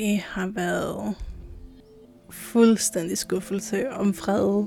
det 0.00 0.18
har 0.18 0.46
været 0.46 1.14
fuldstændig 2.30 3.18
skuffelse 3.18 3.90
om 3.90 4.14
fred 4.14 4.64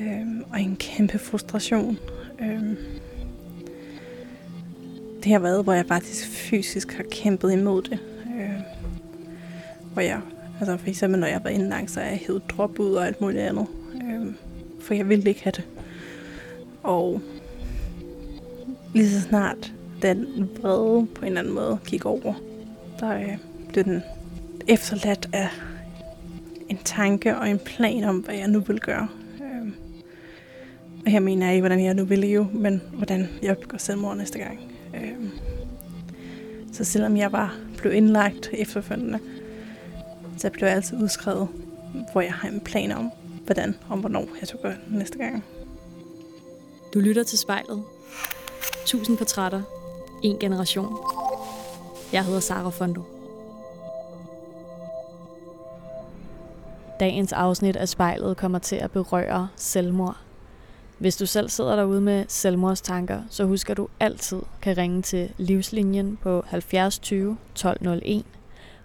øhm, 0.00 0.44
og 0.52 0.60
en 0.60 0.76
kæmpe 0.76 1.18
frustration. 1.18 1.98
Øhm, 2.40 2.76
det 5.24 5.32
har 5.32 5.38
været, 5.38 5.64
hvor 5.64 5.72
jeg 5.72 5.86
faktisk 5.86 6.28
fysisk 6.28 6.92
har 6.92 7.04
kæmpet 7.10 7.52
imod 7.52 7.82
det. 7.82 7.98
Øhm, 8.40 8.62
hvor 9.92 10.02
jeg, 10.02 10.20
altså 10.60 10.76
for 10.76 10.88
eksempel 10.88 11.20
når 11.20 11.26
jeg 11.26 11.40
var 11.44 11.50
indlagt, 11.50 11.90
så 11.90 12.00
er 12.00 12.08
jeg 12.08 12.20
hævet 12.26 12.42
drop 12.50 12.78
ud 12.78 12.94
og 12.94 13.06
alt 13.06 13.20
muligt 13.20 13.42
andet. 13.42 13.66
Øhm, 13.94 14.36
for 14.80 14.94
jeg 14.94 15.08
ville 15.08 15.28
ikke 15.28 15.42
have 15.42 15.52
det. 15.56 15.64
Og 16.82 17.20
lige 18.94 19.10
så 19.10 19.20
snart 19.20 19.72
den 20.02 20.50
vrede 20.60 21.06
på 21.06 21.20
en 21.20 21.26
eller 21.26 21.40
anden 21.40 21.54
måde 21.54 21.78
gik 21.86 22.04
over, 22.04 22.34
der 23.00 23.14
øh, 23.14 23.47
den 23.84 24.02
efterladt 24.68 25.28
af 25.32 25.48
en 26.68 26.78
tanke 26.84 27.36
og 27.36 27.50
en 27.50 27.58
plan 27.58 28.04
om, 28.04 28.16
hvad 28.16 28.34
jeg 28.34 28.48
nu 28.48 28.60
vil 28.60 28.80
gøre. 28.80 29.08
Øh, 29.40 29.72
og 31.06 31.10
her 31.12 31.20
mener 31.20 31.46
jeg 31.46 31.54
ikke, 31.54 31.62
hvordan 31.62 31.84
jeg 31.84 31.94
nu 31.94 32.04
vil 32.04 32.18
leve, 32.18 32.48
men 32.52 32.82
hvordan 32.92 33.28
jeg 33.42 33.58
begår 33.58 33.78
selvmord 33.78 34.16
næste 34.16 34.38
gang. 34.38 34.60
Øh, 34.94 35.28
så 36.72 36.84
selvom 36.84 37.16
jeg 37.16 37.32
var 37.32 37.56
blev 37.76 37.92
indlagt 37.92 38.50
efterfølgende, 38.52 39.18
så 40.38 40.50
blev 40.50 40.66
jeg 40.66 40.76
altid 40.76 41.02
udskrevet, 41.02 41.48
hvor 42.12 42.20
jeg 42.20 42.32
har 42.32 42.48
en 42.48 42.60
plan 42.60 42.92
om, 42.92 43.10
hvordan 43.44 43.74
og 43.88 43.98
hvornår 43.98 44.28
jeg 44.40 44.48
skal 44.48 44.60
gøre 44.60 44.76
næste 44.90 45.18
gang. 45.18 45.44
Du 46.94 46.98
lytter 46.98 47.22
til 47.22 47.38
spejlet. 47.38 47.82
Tusind 48.86 49.18
portrætter. 49.18 49.62
En 50.22 50.38
generation. 50.38 50.96
Jeg 52.12 52.24
hedder 52.24 52.40
Sara 52.40 52.70
Fondo. 52.70 53.17
Dagens 57.00 57.32
afsnit 57.32 57.76
af 57.76 57.88
spejlet 57.88 58.36
kommer 58.36 58.58
til 58.58 58.76
at 58.76 58.90
berøre 58.90 59.48
selvmord. 59.56 60.16
Hvis 60.98 61.16
du 61.16 61.26
selv 61.26 61.48
sidder 61.48 61.76
derude 61.76 62.00
med 62.00 62.24
selvmordstanker, 62.28 63.22
så 63.30 63.44
husker 63.44 63.74
du 63.74 63.88
altid 64.00 64.42
kan 64.62 64.76
ringe 64.76 65.02
til 65.02 65.32
livslinjen 65.36 66.18
på 66.22 66.44
70 66.46 66.98
20 66.98 67.36
1201. 67.52 68.24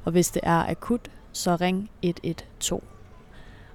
Og 0.05 0.11
hvis 0.11 0.31
det 0.31 0.41
er 0.43 0.69
akut, 0.69 1.11
så 1.31 1.55
ring 1.55 1.89
112. 2.01 2.83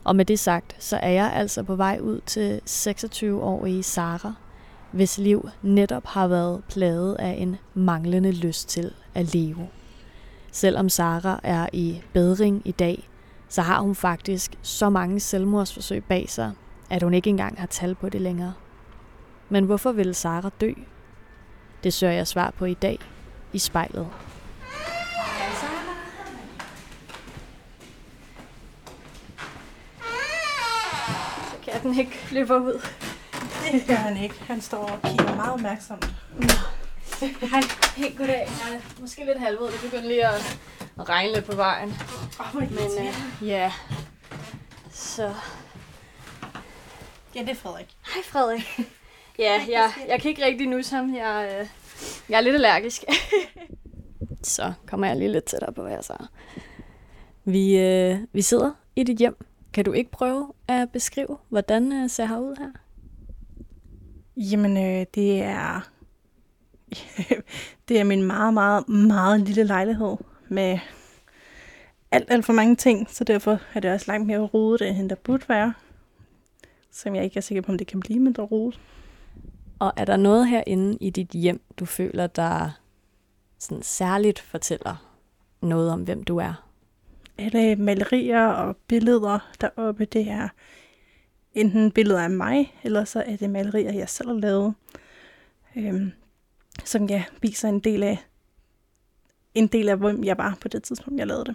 Og 0.05 0.17
med 0.17 0.25
det 0.25 0.39
sagt, 0.39 0.77
så 0.79 0.97
er 0.97 1.11
jeg 1.11 1.33
altså 1.33 1.63
på 1.63 1.77
vej 1.77 1.99
ud 2.03 2.21
til 2.27 2.61
26-årige 2.67 3.83
Sara, 3.83 4.35
hvis 4.93 5.19
liv 5.19 5.49
netop 5.63 6.07
har 6.07 6.29
været 6.29 6.63
plaget 6.69 7.17
af 7.19 7.37
en 7.39 7.57
manglende 7.75 8.33
lyst 8.33 8.69
til 8.69 8.93
at 9.15 9.35
leve. 9.35 9.69
Selvom 10.53 10.89
Sara 10.89 11.41
er 11.43 11.67
i 11.73 12.01
bedring 12.13 12.63
i 12.65 12.71
dag, 12.73 13.09
så 13.49 13.63
har 13.63 13.81
hun 13.81 13.95
faktisk 13.95 14.55
så 14.63 14.91
mange 14.91 15.21
selvmordsforsøg 15.21 16.05
bag 16.05 16.31
sig, 16.31 16.53
at 16.91 17.03
hun 17.03 17.15
ikke 17.15 17.31
engang 17.31 17.61
har 17.61 17.67
tal 17.67 17.95
på 17.95 18.09
det 18.09 18.21
længere. 18.21 18.55
Men 19.49 19.65
hvorfor 19.65 19.93
ville 19.93 20.15
Sara 20.15 20.51
dø? 20.61 20.73
Det 21.85 21.93
søger 21.93 22.13
jeg 22.13 22.27
svar 22.27 22.51
på 22.51 22.65
i 22.65 22.75
dag 22.75 22.99
i 23.53 23.59
spejlet. 23.59 24.09
Så 31.51 31.57
kan 31.63 31.83
den 31.83 31.99
ikke 31.99 32.19
løbe 32.33 32.55
ud. 32.55 32.83
Det 33.73 33.87
gør 33.87 33.95
han 33.95 34.17
ikke. 34.17 34.35
Han 34.47 34.61
står 34.61 34.79
og 34.79 35.03
kigger 35.03 35.37
meget 35.37 35.53
opmærksomt. 35.53 36.15
Hej, 37.21 37.61
helt 37.97 38.19
goddag. 38.19 38.49
Jeg 38.67 38.75
er 38.75 39.01
måske 39.01 39.25
lidt 39.25 39.39
halvud. 39.39 39.67
Det 39.67 39.81
begynder 39.83 40.09
lige 40.09 40.27
at, 40.27 40.59
regne 40.99 41.35
lidt 41.35 41.45
på 41.45 41.57
vejen. 41.57 41.95
Oh, 42.41 42.55
Men, 42.55 42.69
uh, 43.43 43.49
ja, 43.49 43.73
så... 44.93 45.35
ja, 47.35 47.41
det 47.41 47.49
er 47.49 47.55
Frederik. 47.55 47.97
Hej 48.15 48.23
Frederik. 48.25 48.79
Ja, 49.39 49.65
jeg, 49.69 49.91
jeg 50.09 50.21
kan 50.21 50.29
ikke 50.29 50.45
rigtig 50.45 50.67
nusse 50.67 50.97
ham. 50.97 51.15
Jeg, 51.15 51.59
øh, 51.61 51.69
jeg 52.29 52.37
er 52.37 52.41
lidt 52.41 52.55
allergisk. 52.55 53.05
så 54.43 54.73
kommer 54.87 55.07
jeg 55.07 55.17
lige 55.17 55.33
lidt 55.33 55.45
tættere 55.45 55.73
på, 55.73 55.83
hvad 55.83 55.93
jeg 55.93 56.05
så. 56.05 56.27
Vi, 57.45 57.79
øh, 57.79 58.19
vi 58.33 58.43
sidder 58.43 58.71
i 58.97 59.03
dit 59.03 59.19
hjem. 59.19 59.37
Kan 59.73 59.85
du 59.85 59.93
ikke 59.93 60.11
prøve 60.11 60.53
at 60.69 60.93
beskrive, 60.93 61.39
hvordan 61.49 61.93
øh, 61.93 62.11
ser 62.11 62.25
her 62.25 62.39
ud 62.39 62.57
her? 62.59 62.71
Jamen, 64.37 64.77
øh, 64.77 65.07
det 65.15 65.43
er... 65.43 65.91
det 67.89 68.01
er 68.01 68.05
min 68.05 68.23
meget, 68.23 68.55
meget, 68.55 68.89
meget 68.89 69.41
lille 69.41 69.65
lejlighed 69.65 70.17
med 70.49 70.79
alt, 72.11 72.31
alt 72.31 72.45
for 72.45 72.53
mange 72.53 72.77
ting, 72.77 73.11
så 73.11 73.25
derfor 73.25 73.61
er 73.75 73.81
det 73.81 73.93
også 73.93 74.07
langt 74.09 74.27
mere 74.27 74.39
rodet, 74.39 74.89
end 74.89 75.11
der 75.11 75.17
burde 75.17 75.49
være. 75.49 75.75
Som 76.91 77.15
jeg 77.15 77.25
ikke 77.25 77.37
er 77.37 77.41
sikker 77.41 77.63
på, 77.63 77.73
om 77.73 77.79
det 77.79 77.87
kan 77.87 78.01
blive 78.01 78.21
mindre 78.21 78.43
rodet. 78.43 78.81
Og 79.79 79.93
er 79.97 80.05
der 80.05 80.17
noget 80.17 80.49
herinde 80.49 80.99
i 81.01 81.11
dit 81.11 81.31
hjem, 81.31 81.61
du 81.79 81.85
føler, 81.85 82.27
der 82.27 82.71
sådan 83.59 83.83
særligt 83.83 84.39
fortæller 84.39 85.15
noget 85.63 85.91
om, 85.91 86.03
hvem 86.03 86.25
du 86.25 86.37
er? 86.37 86.65
Alle 87.39 87.77
malerier 87.77 88.47
og 88.47 88.77
billeder 88.77 89.51
deroppe, 89.61 90.05
det 90.05 90.29
er 90.31 90.49
enten 91.55 91.93
billeder 91.93 92.23
af 92.23 92.31
mig, 92.31 92.75
eller 92.83 93.05
så 93.05 93.23
er 93.27 93.37
det 93.37 93.51
malerier, 93.51 93.93
jeg 93.93 94.09
selv 94.09 94.29
har 94.29 94.37
lavet, 94.37 94.75
øhm, 95.77 96.13
som 96.85 97.09
jeg 97.11 97.25
viser 97.43 97.69
en 97.69 97.81
del 97.81 98.03
af, 98.03 98.19
en 99.55 99.67
del 99.67 99.89
af, 99.89 99.97
hvem 99.97 100.25
jeg 100.25 100.39
var 100.39 100.59
på 100.61 100.69
det 100.69 100.83
tidspunkt, 100.83 101.19
jeg 101.19 101.27
lavede 101.27 101.45
det. 101.45 101.55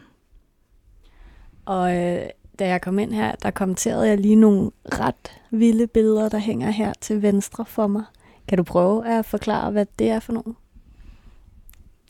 Og 1.65 1.95
øh, 1.95 2.29
da 2.59 2.67
jeg 2.67 2.81
kom 2.81 2.99
ind 2.99 3.13
her, 3.13 3.35
der 3.35 3.51
kommenterede 3.51 4.07
jeg 4.07 4.17
lige 4.17 4.35
nogle 4.35 4.71
ret 4.85 5.41
vilde 5.51 5.87
billeder, 5.87 6.29
der 6.29 6.37
hænger 6.37 6.71
her 6.71 6.93
til 7.01 7.21
venstre 7.21 7.65
for 7.65 7.87
mig. 7.87 8.03
Kan 8.47 8.57
du 8.57 8.63
prøve 8.63 9.07
at 9.07 9.25
forklare, 9.25 9.71
hvad 9.71 9.85
det 9.99 10.09
er 10.09 10.19
for 10.19 10.33
nogle? 10.33 10.55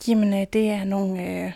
Jamen, 0.08 0.34
øh, 0.34 0.46
det 0.52 0.70
er 0.70 0.84
nogle 0.84 1.28
øh, 1.28 1.52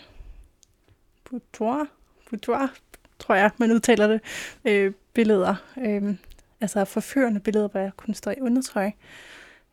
boudoir, 1.31 1.87
boudoir, 2.31 2.75
tror 3.19 3.35
jeg, 3.35 3.51
man 3.59 3.73
udtaler 3.73 4.07
det, 4.07 4.21
øh, 4.65 4.93
billeder. 5.15 5.55
Øh, 5.79 6.15
altså 6.61 6.85
forførende 6.85 7.41
billeder, 7.41 7.69
hvor 7.69 7.81
jeg 7.81 7.93
kunne 7.97 8.15
stå 8.15 8.31
i 8.31 8.41
undertrøj. 8.41 8.91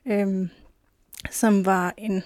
Øh, 0.05 0.49
som 1.31 1.65
var 1.65 1.93
en 1.97 2.23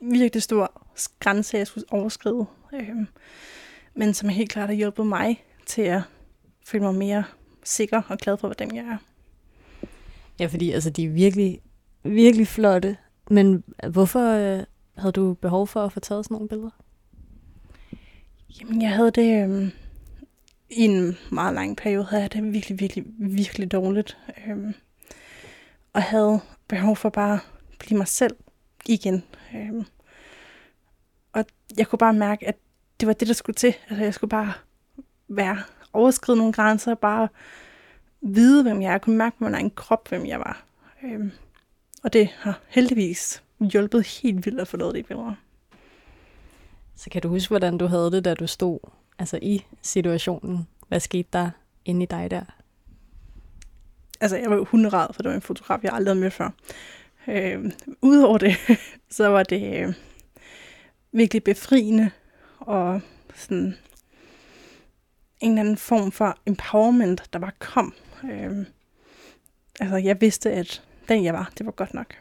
virkelig 0.00 0.42
stor 0.42 0.82
grænse, 1.20 1.56
jeg 1.56 1.66
skulle 1.66 1.92
overskride. 1.92 2.46
Øh, 2.74 3.06
men 3.94 4.14
som 4.14 4.28
helt 4.28 4.50
klart 4.50 4.68
har 4.68 4.74
hjulpet 4.74 5.06
mig 5.06 5.44
til 5.66 5.82
at 5.82 6.02
føle 6.66 6.84
mig 6.84 6.94
mere 6.94 7.24
sikker 7.64 8.02
og 8.08 8.18
glad 8.18 8.36
for, 8.36 8.48
hvordan 8.48 8.74
jeg 8.74 8.84
er. 8.84 8.96
Ja, 10.40 10.46
fordi 10.46 10.70
altså, 10.70 10.90
de 10.90 11.04
er 11.04 11.08
virkelig, 11.08 11.60
virkelig 12.02 12.46
flotte. 12.46 12.96
Men 13.30 13.64
hvorfor 13.88 14.32
øh, 14.32 14.64
havde 14.96 15.12
du 15.12 15.34
behov 15.34 15.66
for 15.66 15.84
at 15.84 15.92
få 15.92 16.00
taget 16.00 16.24
sådan 16.24 16.34
nogle 16.34 16.48
billeder? 16.48 16.70
Jamen, 18.60 18.82
jeg 18.82 18.90
havde 18.90 19.10
det... 19.10 19.48
Øh, 19.48 19.70
I 20.70 20.80
en 20.84 21.16
meget 21.30 21.54
lang 21.54 21.76
periode 21.76 22.04
havde 22.04 22.22
jeg 22.22 22.32
det 22.32 22.52
virkelig, 22.52 22.80
virkelig, 22.80 23.04
virkelig 23.18 23.72
dårligt. 23.72 24.18
Øh, 24.46 24.72
og 25.92 26.02
havde 26.02 26.40
behov 26.68 26.96
for 26.96 27.08
bare 27.08 27.38
blive 27.82 27.98
mig 27.98 28.08
selv 28.08 28.36
igen. 28.86 29.24
Øh, 29.54 29.84
og 31.32 31.44
jeg 31.76 31.86
kunne 31.86 31.98
bare 31.98 32.12
mærke, 32.12 32.48
at 32.48 32.56
det 33.00 33.06
var 33.06 33.12
det, 33.12 33.28
der 33.28 33.34
skulle 33.34 33.54
til. 33.54 33.74
Altså, 33.88 34.04
jeg 34.04 34.14
skulle 34.14 34.28
bare 34.28 34.52
være 35.28 35.62
overskride 35.92 36.36
nogle 36.36 36.52
grænser, 36.52 36.94
bare 36.94 37.28
vide, 38.20 38.62
hvem 38.62 38.82
jeg 38.82 38.88
er. 38.88 38.92
Jeg 38.92 39.02
kunne 39.02 39.16
mærke 39.16 39.38
på 39.38 39.44
min 39.44 39.54
egen 39.54 39.70
krop, 39.70 40.08
hvem 40.08 40.26
jeg 40.26 40.38
var. 40.38 40.64
Øhm, 41.04 41.30
og 42.02 42.12
det 42.12 42.28
har 42.38 42.60
heldigvis 42.68 43.42
hjulpet 43.60 44.06
helt 44.06 44.46
vildt 44.46 44.60
at 44.60 44.68
få 44.68 44.76
lavet 44.76 44.94
det 44.94 45.06
billeder. 45.06 45.34
Så 46.96 47.10
kan 47.10 47.22
du 47.22 47.28
huske, 47.28 47.48
hvordan 47.48 47.78
du 47.78 47.86
havde 47.86 48.10
det, 48.10 48.24
da 48.24 48.34
du 48.34 48.46
stod 48.46 48.78
altså 49.18 49.38
i 49.42 49.64
situationen? 49.82 50.68
Hvad 50.88 51.00
skete 51.00 51.28
der 51.32 51.50
inde 51.84 52.02
i 52.02 52.06
dig 52.06 52.30
der? 52.30 52.42
Altså, 54.20 54.36
jeg 54.36 54.50
var 54.50 54.56
jo 54.56 54.64
hunderad, 54.64 55.08
for 55.14 55.22
det 55.22 55.28
var 55.28 55.34
en 55.34 55.42
fotograf, 55.42 55.78
jeg 55.82 55.92
aldrig 55.92 56.10
havde 56.10 56.20
mødt 56.20 56.32
før. 56.32 56.50
Øhm, 57.28 57.72
Udover 58.02 58.38
det, 58.38 58.56
så 59.10 59.28
var 59.28 59.42
det 59.42 59.82
øh, 59.82 59.94
virkelig 61.12 61.44
befriende 61.44 62.10
og 62.58 63.00
sådan 63.34 63.76
en 65.40 65.50
eller 65.50 65.60
anden 65.60 65.76
form 65.76 66.12
for 66.12 66.38
empowerment, 66.46 67.22
der 67.32 67.38
bare 67.38 67.52
kom. 67.58 67.94
Øhm, 68.30 68.66
altså, 69.80 69.96
jeg 69.96 70.20
vidste, 70.20 70.52
at 70.52 70.82
den 71.08 71.24
jeg 71.24 71.34
var, 71.34 71.52
det 71.58 71.66
var 71.66 71.72
godt 71.72 71.94
nok. 71.94 72.14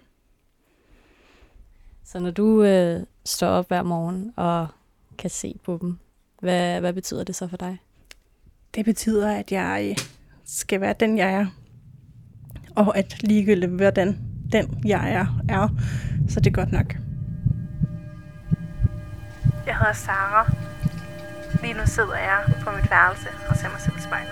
Så 2.04 2.20
når 2.20 2.32
du 2.32 2.64
øh, 2.64 3.04
står 3.26 3.48
op 3.48 3.68
hver 3.68 3.84
morgen 3.84 4.34
og 4.36 4.68
kan 5.18 5.30
se 5.30 5.60
på 5.64 5.78
dem, 5.82 5.98
hvad, 6.40 6.80
hvad 6.80 6.94
betyder 6.94 7.24
det 7.24 7.36
så 7.36 7.48
for 7.48 7.58
dig? 7.58 7.78
Det 8.76 8.86
betyder, 8.86 9.32
at 9.32 9.52
jeg 9.52 9.96
skal 10.46 10.82
være 10.82 10.96
den, 11.00 11.18
jeg 11.18 11.34
er. 11.34 11.46
Og 12.76 12.98
at 12.98 13.24
ligegyldigt, 13.24 13.72
hvordan 13.72 14.31
den, 14.52 14.82
jeg 14.86 15.12
er, 15.14 15.26
er, 15.50 15.68
så 16.30 16.40
det 16.40 16.48
er 16.48 16.52
godt 16.52 16.72
nok. 16.72 16.96
Jeg 19.66 19.78
hedder 19.78 19.94
Sara. 19.94 20.52
Lige 21.62 21.74
nu 21.74 21.80
sidder 21.86 22.16
jeg 22.16 22.54
på 22.62 22.70
mit 22.72 22.92
værelse 22.92 23.28
og 23.50 23.56
ser 23.58 23.70
mig 23.70 23.82
selv 23.82 23.98
i 23.98 24.02
spejlet. 24.02 24.32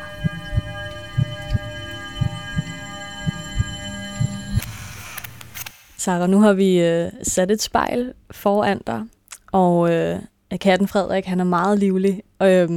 Sara, 5.97 6.27
nu 6.27 6.41
har 6.41 6.53
vi 6.53 6.79
øh, 6.79 7.11
sat 7.23 7.51
et 7.51 7.61
spejl 7.61 8.13
foran 8.31 8.81
dig, 8.87 9.03
og 9.51 9.93
øh, 9.93 10.19
katten 10.61 10.87
Frederik, 10.87 11.25
han 11.25 11.39
er 11.39 11.43
meget 11.43 11.79
livlig, 11.79 12.23
øh, 12.41 12.69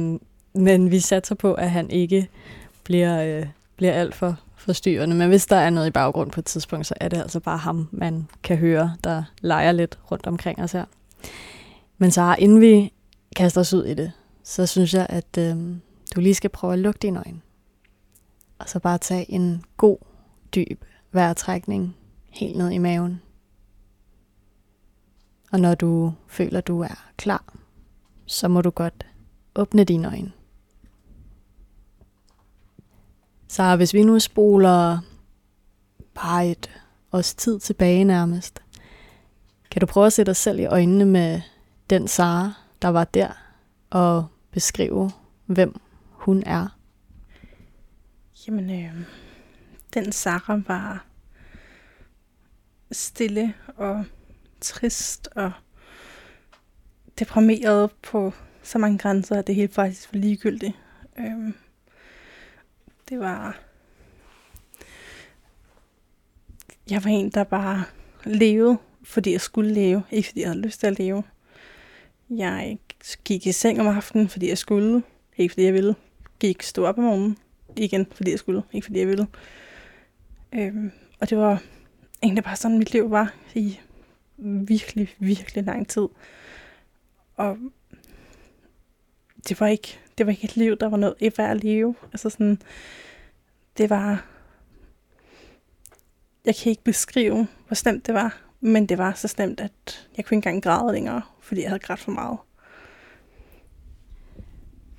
men 0.55 0.91
vi 0.91 0.99
satser 0.99 1.35
på, 1.35 1.53
at 1.53 1.71
han 1.71 1.89
ikke 1.89 2.27
bliver, 2.83 3.23
øh, 3.23 3.45
bliver 3.77 3.93
alt 3.93 4.15
for 4.15 4.39
forstyrrende. 4.63 5.15
Men 5.15 5.29
hvis 5.29 5.45
der 5.45 5.55
er 5.55 5.69
noget 5.69 5.87
i 5.87 5.91
baggrund 5.91 6.31
på 6.31 6.39
et 6.39 6.45
tidspunkt, 6.45 6.87
så 6.87 6.93
er 6.99 7.09
det 7.09 7.17
altså 7.17 7.39
bare 7.39 7.57
ham, 7.57 7.89
man 7.91 8.27
kan 8.43 8.57
høre, 8.57 8.95
der 9.03 9.23
leger 9.41 9.71
lidt 9.71 9.99
rundt 10.11 10.27
omkring 10.27 10.61
os 10.61 10.71
her. 10.71 10.85
Men 11.97 12.11
så 12.11 12.35
inden 12.39 12.61
vi 12.61 12.93
kaster 13.35 13.61
os 13.61 13.73
ud 13.73 13.85
i 13.85 13.93
det, 13.93 14.11
så 14.43 14.65
synes 14.65 14.93
jeg, 14.93 15.07
at 15.09 15.37
øh, 15.37 15.57
du 16.15 16.19
lige 16.21 16.35
skal 16.35 16.49
prøve 16.49 16.73
at 16.73 16.79
lukke 16.79 16.99
dine 17.01 17.19
øjne. 17.19 17.41
Og 18.59 18.69
så 18.69 18.79
bare 18.79 18.97
tage 18.97 19.31
en 19.31 19.63
god, 19.77 19.97
dyb 20.55 20.85
vejrtrækning 21.11 21.95
helt 22.29 22.57
ned 22.57 22.71
i 22.71 22.77
maven. 22.77 23.21
Og 25.51 25.59
når 25.59 25.75
du 25.75 26.13
føler, 26.27 26.61
du 26.61 26.81
er 26.81 27.09
klar, 27.17 27.53
så 28.25 28.47
må 28.47 28.61
du 28.61 28.69
godt 28.69 29.05
åbne 29.55 29.83
dine 29.83 30.07
øjne. 30.07 30.31
Så 33.53 33.75
hvis 33.75 33.93
vi 33.93 34.03
nu 34.03 34.19
spoler 34.19 34.99
bare 36.13 36.47
et 36.47 36.69
års 37.11 37.35
tid 37.35 37.59
tilbage 37.59 38.03
nærmest, 38.03 38.63
kan 39.71 39.79
du 39.79 39.85
prøve 39.85 40.05
at 40.05 40.13
sætte 40.13 40.29
dig 40.29 40.35
selv 40.35 40.59
i 40.59 40.65
øjnene 40.65 41.05
med 41.05 41.41
den 41.89 42.07
Sara, 42.07 42.53
der 42.81 42.87
var 42.87 43.03
der, 43.03 43.29
og 43.89 44.27
beskrive, 44.51 45.11
hvem 45.45 45.79
hun 46.09 46.43
er? 46.45 46.77
Jamen, 48.47 48.69
øh, 48.69 49.05
den 49.93 50.11
Sara 50.11 50.61
var 50.67 51.05
stille 52.91 53.53
og 53.77 54.05
trist 54.61 55.29
og 55.35 55.51
deprimeret 57.19 57.91
på 57.91 58.33
så 58.63 58.77
mange 58.77 58.97
grænser, 58.97 59.35
at 59.35 59.47
det 59.47 59.55
hele 59.55 59.73
faktisk 59.73 60.13
var 60.13 60.19
ligegyldigt. 60.19 60.75
Øh, 61.19 61.53
det 63.09 63.19
var... 63.19 63.59
Jeg 66.89 67.03
var 67.03 67.09
en, 67.09 67.29
der 67.29 67.43
bare 67.43 67.83
levede, 68.25 68.77
fordi 69.03 69.31
jeg 69.31 69.41
skulle 69.41 69.73
leve, 69.73 70.03
ikke 70.11 70.27
fordi 70.27 70.41
jeg 70.41 70.49
havde 70.49 70.61
lyst 70.61 70.79
til 70.79 70.87
at 70.87 70.99
leve. 70.99 71.23
Jeg 72.29 72.77
gik 73.23 73.47
i 73.47 73.51
seng 73.51 73.81
om 73.81 73.87
aftenen, 73.87 74.29
fordi 74.29 74.49
jeg 74.49 74.57
skulle, 74.57 75.03
ikke 75.37 75.51
fordi 75.51 75.65
jeg 75.65 75.73
ville. 75.73 75.95
Gik 76.39 76.63
stå 76.63 76.85
op 76.85 76.97
om 76.97 77.03
morgenen, 77.03 77.37
igen 77.77 78.07
fordi 78.15 78.31
jeg 78.31 78.39
skulle, 78.39 78.63
ikke 78.73 78.85
fordi 78.85 78.99
jeg 78.99 79.07
ville. 79.07 79.27
Øhm, 80.53 80.91
og 81.19 81.29
det 81.29 81.37
var 81.37 81.63
egentlig 82.23 82.43
bare 82.43 82.55
sådan, 82.55 82.77
mit 82.77 82.93
liv 82.93 83.11
var 83.11 83.33
i 83.55 83.79
virkelig, 84.37 85.15
virkelig 85.19 85.63
lang 85.63 85.87
tid. 85.87 86.07
Og 87.35 87.57
det 89.49 89.59
var 89.59 89.67
ikke, 89.67 89.99
det 90.17 90.25
var 90.25 90.31
ikke 90.31 90.45
et 90.45 90.57
liv, 90.57 90.77
der 90.77 90.89
var 90.89 90.97
noget 90.97 91.15
værd 91.37 91.51
at 91.51 91.63
leve. 91.63 91.95
Altså 92.13 92.29
sådan, 92.29 92.61
det 93.77 93.89
var, 93.89 94.25
jeg 96.45 96.55
kan 96.55 96.69
ikke 96.69 96.83
beskrive, 96.83 97.47
hvor 97.67 97.75
slemt 97.75 98.07
det 98.07 98.13
var, 98.13 98.41
men 98.61 98.85
det 98.85 98.97
var 98.97 99.13
så 99.13 99.27
slemt, 99.27 99.59
at 99.59 100.07
jeg 100.17 100.25
kunne 100.25 100.37
ikke 100.37 100.47
engang 100.47 100.63
græde 100.63 100.93
længere, 100.93 101.21
fordi 101.41 101.61
jeg 101.61 101.69
havde 101.69 101.79
grædt 101.79 101.99
for 101.99 102.11
meget. 102.11 102.37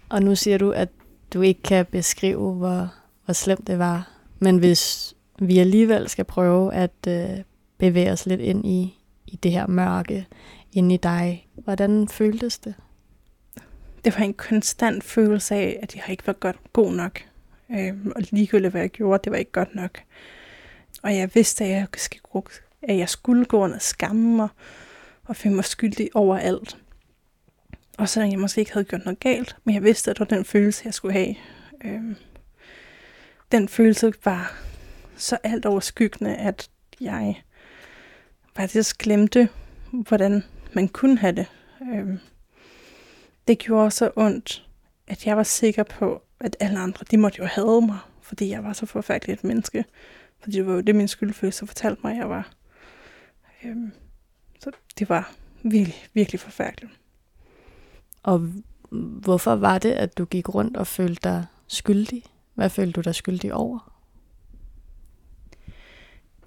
Og 0.08 0.22
nu 0.22 0.34
siger 0.34 0.58
du, 0.58 0.70
at 0.70 0.88
du 1.34 1.40
ikke 1.40 1.62
kan 1.62 1.86
beskrive, 1.86 2.52
hvor, 2.52 2.94
hvor 3.24 3.34
slemt 3.34 3.66
det 3.66 3.78
var. 3.78 4.10
Men 4.38 4.58
hvis 4.58 5.14
vi 5.38 5.58
alligevel 5.58 6.08
skal 6.08 6.24
prøve 6.24 6.74
at 6.74 7.06
øh, 7.08 7.28
bevæge 7.78 8.12
os 8.12 8.26
lidt 8.26 8.40
ind 8.40 8.66
i, 8.66 8.98
i 9.26 9.36
det 9.36 9.52
her 9.52 9.66
mørke 9.66 10.26
inde 10.72 10.94
i 10.94 10.98
dig, 10.98 11.48
hvordan 11.54 12.08
føltes 12.08 12.58
det? 12.58 12.74
Det 14.04 14.18
var 14.18 14.24
en 14.24 14.34
konstant 14.34 15.04
følelse 15.04 15.54
af, 15.54 15.78
at 15.82 15.96
jeg 15.96 16.04
ikke 16.08 16.26
var 16.26 16.32
godt, 16.32 16.56
god 16.72 16.92
nok. 16.92 17.24
Øh, 17.70 17.94
og 18.16 18.22
ligegyldigt 18.30 18.70
hvad 18.70 18.80
jeg 18.80 18.90
gjorde, 18.90 19.20
det 19.24 19.32
var 19.32 19.38
ikke 19.38 19.52
godt 19.52 19.74
nok. 19.74 20.02
Og 21.02 21.16
jeg 21.16 21.34
vidste, 21.34 21.64
at 21.64 21.70
jeg, 21.70 21.86
skal, 21.96 22.20
at 22.82 22.96
jeg 22.98 23.08
skulle 23.08 23.44
gå 23.44 23.58
under 23.58 23.78
skamme 23.78 24.36
mig 24.36 24.48
og 25.24 25.36
føle 25.36 25.54
mig 25.54 25.64
skyldig 25.64 26.10
over 26.14 26.38
alt. 26.38 26.76
Og 27.98 28.08
selvom 28.08 28.30
jeg 28.30 28.38
måske 28.38 28.60
ikke 28.60 28.72
havde 28.72 28.84
gjort 28.84 29.04
noget 29.04 29.20
galt, 29.20 29.56
men 29.64 29.74
jeg 29.74 29.82
vidste, 29.82 30.10
at 30.10 30.18
det 30.18 30.30
var 30.30 30.36
den 30.36 30.44
følelse, 30.44 30.82
jeg 30.84 30.94
skulle 30.94 31.12
have. 31.12 31.34
Øh, 31.84 32.16
den 33.52 33.68
følelse 33.68 34.12
var 34.24 34.56
så 35.16 35.38
alt 35.42 35.66
overskyggende, 35.66 36.36
at 36.36 36.70
jeg 37.00 37.42
faktisk 38.56 38.98
glemte, 38.98 39.48
hvordan 39.90 40.44
man 40.72 40.88
kunne 40.88 41.18
have 41.18 41.32
det. 41.32 41.46
Øh, 41.92 42.18
det 43.48 43.58
gjorde 43.58 43.90
så 43.90 44.10
ondt, 44.16 44.68
at 45.06 45.26
jeg 45.26 45.36
var 45.36 45.42
sikker 45.42 45.82
på, 45.82 46.22
at 46.40 46.56
alle 46.60 46.78
andre, 46.78 47.04
de 47.10 47.16
måtte 47.16 47.38
jo 47.38 47.44
have 47.44 47.82
mig, 47.82 47.98
fordi 48.22 48.50
jeg 48.50 48.64
var 48.64 48.72
så 48.72 48.86
forfærdelig 48.86 49.32
et 49.32 49.44
menneske. 49.44 49.84
Fordi 50.40 50.56
det 50.56 50.66
var 50.66 50.72
jo 50.72 50.80
det, 50.80 50.94
min 50.94 51.08
skyldfølelse 51.08 51.66
fortalte 51.66 52.00
mig, 52.04 52.12
at 52.12 52.18
jeg 52.18 52.28
var. 52.28 52.52
Øhm, 53.64 53.92
så 54.60 54.70
det 54.98 55.08
var 55.08 55.34
virkelig, 55.62 55.94
virkelig 56.12 56.40
forfærdeligt. 56.40 56.92
Og 58.22 58.48
hvorfor 58.90 59.54
var 59.54 59.78
det, 59.78 59.92
at 59.92 60.18
du 60.18 60.24
gik 60.24 60.54
rundt 60.54 60.76
og 60.76 60.86
følte 60.86 61.28
dig 61.28 61.46
skyldig? 61.66 62.22
Hvad 62.54 62.70
følte 62.70 62.92
du 62.92 63.00
dig 63.00 63.14
skyldig 63.14 63.54
over? 63.54 63.92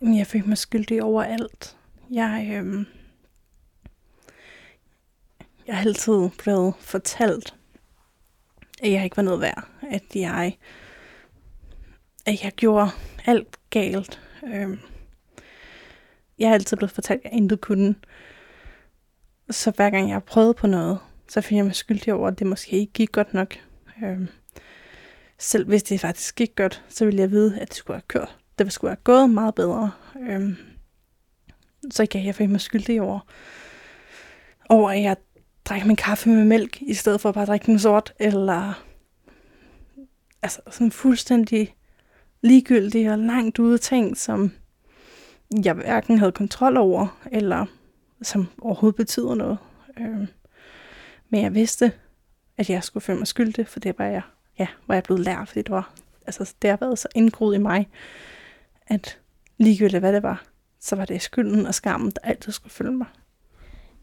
Jeg 0.02 0.28
følte 0.28 0.48
mig 0.48 0.58
skyldig 0.58 1.04
over 1.04 1.24
alt. 1.24 1.78
Jeg, 2.12 2.50
øhm, 2.54 2.86
jeg 5.68 5.78
har 5.78 5.86
altid 5.86 6.30
blevet 6.38 6.74
fortalt, 6.80 7.56
at 8.82 8.92
jeg 8.92 9.04
ikke 9.04 9.18
var 9.18 9.24
noget 9.24 9.42
værd. 9.42 9.68
At 9.92 10.04
jeg, 10.16 10.58
at 12.26 12.44
jeg 12.44 12.52
gjorde 12.52 12.90
alt 13.26 13.58
galt. 13.70 14.22
Øhm, 14.54 14.80
jeg 16.40 16.50
har 16.50 16.54
altid 16.54 16.78
blevet 16.78 16.92
fortalt, 16.92 17.22
at 17.26 17.32
jeg 17.32 17.38
intet 17.38 17.62
kunne. 17.62 17.96
Så 19.50 19.72
hver 19.72 19.90
gang 19.90 20.08
jeg 20.08 20.16
har 20.16 20.20
prøvet 20.20 20.56
på 20.56 20.68
noget, 20.68 21.00
så 21.28 21.42
finder 21.42 21.60
jeg 21.60 21.66
mig 21.66 21.76
skyldig 21.76 22.14
over, 22.14 22.28
at 22.28 22.40
det 22.40 22.48
måske 22.48 22.72
ikke 22.72 22.94
gik 22.94 23.12
godt 23.12 23.34
nok. 23.34 23.56
Øhm, 24.04 24.28
selv 25.38 25.68
hvis 25.68 25.84
det 25.84 26.00
faktisk 26.00 26.36
gik 26.36 26.56
godt, 26.56 26.84
så 26.90 27.06
ville 27.06 27.22
jeg 27.22 27.32
vide, 27.32 27.60
at 27.60 27.68
det 27.68 27.78
skulle 27.78 27.96
have 27.96 28.08
kørt. 28.08 28.38
Det 28.60 28.74
skulle 28.74 28.92
have 28.92 29.04
gået 29.04 29.30
meget 29.30 29.56
bedre. 29.56 29.92
Øhm, 30.30 30.56
så 31.92 32.06
kan 32.06 32.26
jeg 32.26 32.36
finde 32.36 32.52
mig 32.52 32.62
skyldig 32.62 33.02
over, 33.02 33.20
over 34.70 34.92
at 34.92 35.02
jeg 35.02 35.16
drikke 35.70 35.88
min 35.88 35.96
kaffe 35.96 36.30
med 36.30 36.46
mælk, 36.46 36.82
i 36.82 36.94
stedet 36.94 37.22
for 37.22 37.30
at 37.30 37.36
bare 37.36 37.46
drikke 37.46 37.66
den 37.66 37.80
sort, 37.80 38.14
eller 38.20 38.84
altså 40.42 40.62
sådan 40.72 40.92
fuldstændig 40.92 41.76
ligegyldige 42.42 43.12
og 43.12 43.20
langt 43.20 43.60
ude 43.60 43.78
ting, 43.78 44.18
som 44.18 44.52
jeg 45.64 45.74
hverken 45.74 46.18
havde 46.18 46.32
kontrol 46.32 46.78
over, 46.78 47.20
eller 47.32 47.66
som 48.22 48.48
overhovedet 48.62 48.98
betyder 48.98 49.36
noget. 49.36 49.58
Øh, 50.00 50.28
men 51.30 51.44
jeg 51.44 51.54
vidste, 51.54 51.92
at 52.58 52.70
jeg 52.70 52.84
skulle 52.84 53.04
føle 53.04 53.18
mig 53.18 53.28
skyldig, 53.28 53.68
for 53.68 53.80
det 53.80 54.00
var 54.00 54.06
jeg, 54.06 54.22
ja, 54.60 54.68
var 54.88 54.96
jeg 54.96 55.04
blevet 55.04 55.24
lært, 55.24 55.48
fordi 55.48 55.62
det 55.62 55.72
var, 55.72 55.94
altså 56.26 56.54
det 56.62 56.70
har 56.70 56.78
været 56.78 57.00
så 57.00 57.08
indgroet 57.16 57.56
i 57.56 57.60
mig, 57.60 57.90
at 58.88 59.20
ligegyldigt 59.58 60.00
hvad 60.00 60.14
det 60.14 60.24
var, 60.24 60.44
så 60.80 60.96
var 60.96 61.06
det 61.06 61.22
skylden 61.22 61.66
og 61.66 61.76
skammen, 61.76 62.12
der 62.12 62.20
altid 62.24 62.52
skulle 62.52 62.74
følge 62.74 62.92
mig. 62.92 63.08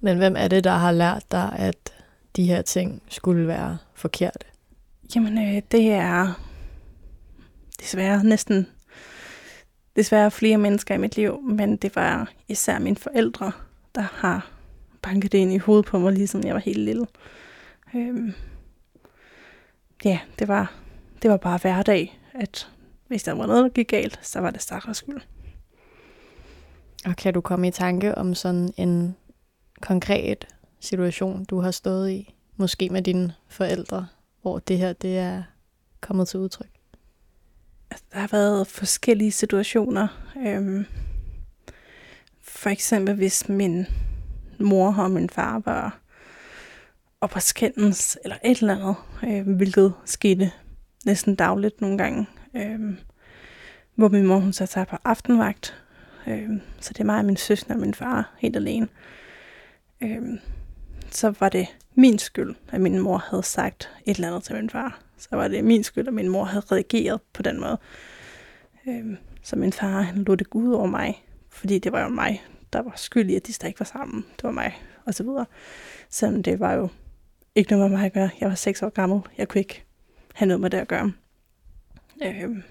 Men 0.04 0.16
hvem 0.16 0.34
er 0.38 0.48
det, 0.48 0.64
der 0.64 0.70
har 0.70 0.92
lært 0.92 1.24
dig, 1.30 1.52
at 1.58 1.94
de 2.36 2.46
her 2.46 2.62
ting 2.62 3.02
skulle 3.08 3.46
være 3.46 3.78
forkerte? 3.94 4.46
Jamen, 5.14 5.38
øh, 5.38 5.62
det 5.72 5.92
er 5.92 6.40
desværre 7.80 8.24
næsten 8.24 8.66
desværre 9.96 10.30
flere 10.30 10.58
mennesker 10.58 10.94
i 10.94 10.98
mit 10.98 11.16
liv, 11.16 11.42
men 11.42 11.76
det 11.76 11.96
var 11.96 12.32
især 12.48 12.78
mine 12.78 12.96
forældre, 12.96 13.52
der 13.94 14.00
har 14.00 14.50
banket 15.02 15.32
det 15.32 15.38
ind 15.38 15.52
i 15.52 15.58
hovedet 15.58 15.86
på 15.86 15.98
mig, 15.98 16.12
ligesom 16.12 16.44
jeg 16.44 16.54
var 16.54 16.60
helt 16.60 16.80
lille. 16.80 17.06
Øhm, 17.94 18.32
ja, 20.04 20.18
det 20.38 20.48
var, 20.48 20.72
det 21.22 21.30
var 21.30 21.36
bare 21.36 21.58
hverdag, 21.62 22.18
at 22.34 22.70
hvis 23.06 23.22
der 23.22 23.32
var 23.32 23.46
noget, 23.46 23.62
der 23.62 23.68
gik 23.68 23.88
galt, 23.88 24.18
så 24.22 24.40
var 24.40 24.50
det 24.50 24.62
stakkels 24.62 24.98
skyld. 24.98 25.20
Og 27.06 27.16
kan 27.16 27.34
du 27.34 27.40
komme 27.40 27.68
i 27.68 27.70
tanke 27.70 28.18
om 28.18 28.34
sådan 28.34 28.74
en 28.76 29.16
konkret 29.84 30.46
situation, 30.80 31.44
du 31.44 31.60
har 31.60 31.70
stået 31.70 32.10
i, 32.10 32.34
måske 32.56 32.88
med 32.88 33.02
dine 33.02 33.34
forældre, 33.48 34.06
hvor 34.42 34.58
det 34.58 34.78
her 34.78 34.92
det 34.92 35.18
er 35.18 35.42
kommet 36.00 36.28
til 36.28 36.40
udtryk? 36.40 36.70
Altså, 37.90 38.04
der 38.12 38.18
har 38.18 38.28
været 38.32 38.66
forskellige 38.66 39.32
situationer. 39.32 40.08
Øhm, 40.46 40.86
for 42.42 42.70
eksempel 42.70 43.14
hvis 43.14 43.48
min 43.48 43.86
mor 44.58 44.94
og 44.98 45.10
min 45.10 45.30
far 45.30 45.62
var 45.64 46.00
op 47.20 47.30
på 47.30 47.40
skændens, 47.40 48.18
eller 48.24 48.36
et 48.44 48.58
eller 48.60 48.74
andet, 48.74 48.96
øh, 49.48 49.56
hvilket 49.56 49.92
skete 50.04 50.50
næsten 51.06 51.34
dagligt 51.34 51.80
nogle 51.80 51.98
gange. 51.98 52.26
Øh, 52.56 52.80
hvor 53.94 54.08
min 54.08 54.26
mor 54.26 54.38
hun 54.38 54.52
så 54.52 54.66
tager 54.66 54.84
på 54.84 54.96
aftenvagt, 55.04 55.82
øh, 56.26 56.48
så 56.80 56.92
det 56.92 57.00
er 57.00 57.04
mig 57.04 57.18
og 57.18 57.24
min 57.24 57.36
søster 57.36 57.74
og 57.74 57.80
min 57.80 57.94
far 57.94 58.34
helt 58.38 58.56
alene. 58.56 58.86
Øh, 58.86 59.23
Øhm, 60.00 60.38
så 61.10 61.34
var 61.40 61.48
det 61.48 61.66
min 61.94 62.18
skyld, 62.18 62.54
at 62.72 62.80
min 62.80 62.98
mor 63.00 63.18
havde 63.18 63.42
sagt 63.42 63.90
et 64.06 64.14
eller 64.16 64.28
andet 64.28 64.44
til 64.44 64.54
min 64.54 64.70
far. 64.70 65.00
Så 65.16 65.28
var 65.30 65.48
det 65.48 65.64
min 65.64 65.84
skyld, 65.84 66.08
at 66.08 66.14
min 66.14 66.28
mor 66.28 66.44
havde 66.44 66.64
reageret 66.72 67.20
på 67.32 67.42
den 67.42 67.60
måde. 67.60 67.78
Øhm, 68.86 69.16
så 69.42 69.56
min 69.56 69.72
far 69.72 70.00
han 70.00 70.24
lå 70.24 70.34
det 70.34 70.46
ud 70.52 70.72
over 70.72 70.86
mig, 70.86 71.24
fordi 71.48 71.78
det 71.78 71.92
var 71.92 72.02
jo 72.02 72.08
mig, 72.08 72.42
der 72.72 72.82
var 72.82 72.92
skyld 72.96 73.30
i, 73.30 73.34
at 73.34 73.46
de 73.46 73.52
stadig 73.52 73.70
ikke 73.70 73.80
var 73.80 73.84
sammen. 73.84 74.24
Det 74.36 74.44
var 74.44 74.50
mig, 74.50 74.74
og 75.04 75.14
så 75.14 75.22
videre. 75.22 75.46
Selvom 76.10 76.42
det 76.42 76.60
var 76.60 76.72
jo 76.72 76.88
ikke 77.54 77.70
noget 77.72 77.90
med 77.90 77.98
mig 77.98 78.06
at 78.06 78.12
gøre. 78.12 78.30
Jeg 78.40 78.48
var 78.48 78.54
seks 78.54 78.82
år 78.82 78.88
gammel. 78.88 79.20
Jeg 79.38 79.48
kunne 79.48 79.60
ikke 79.60 79.84
have 80.34 80.46
noget 80.46 80.60
med 80.60 80.70
det 80.70 80.78
at 80.78 80.88
gøre. 80.88 81.12
Øhm. 82.22 82.62